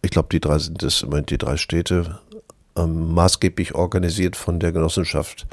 Ich 0.04 0.12
glaube, 0.12 0.28
die 0.32 0.40
drei 0.40 0.60
sind 0.60 0.84
es, 0.84 1.04
die 1.30 1.38
drei 1.40 1.58
Städte 1.58 2.20
ähm, 2.78 3.14
maßgeblich 3.14 3.76
organisiert 3.76 4.36
von 4.36 4.60
der 4.60 4.72
Genossenschaft 4.72 5.48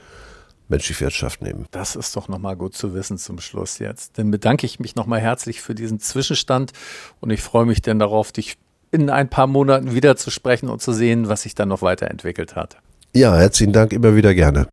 menschliche 0.68 1.00
Wirtschaft 1.04 1.42
nehmen. 1.42 1.66
Das 1.72 1.96
ist 1.96 2.14
doch 2.16 2.28
nochmal 2.28 2.56
gut 2.56 2.74
zu 2.74 2.94
wissen 2.94 3.18
zum 3.18 3.40
Schluss 3.40 3.78
jetzt. 3.78 4.18
Dann 4.18 4.30
bedanke 4.30 4.66
ich 4.66 4.78
mich 4.78 4.94
nochmal 4.94 5.20
herzlich 5.20 5.60
für 5.60 5.74
diesen 5.74 6.00
Zwischenstand 6.00 6.72
und 7.20 7.30
ich 7.30 7.42
freue 7.42 7.66
mich 7.66 7.82
dann 7.82 7.98
darauf, 7.98 8.32
dich 8.32 8.56
in 8.92 9.10
ein 9.10 9.28
paar 9.28 9.46
Monaten 9.46 9.94
wieder 9.94 10.16
zu 10.16 10.30
sprechen 10.30 10.68
und 10.68 10.80
zu 10.80 10.92
sehen, 10.92 11.28
was 11.28 11.42
sich 11.42 11.54
dann 11.54 11.68
noch 11.68 11.82
weiterentwickelt 11.82 12.56
hat. 12.56 12.76
Ja, 13.14 13.36
herzlichen 13.36 13.72
Dank, 13.72 13.92
immer 13.92 14.14
wieder 14.14 14.34
gerne. 14.34 14.68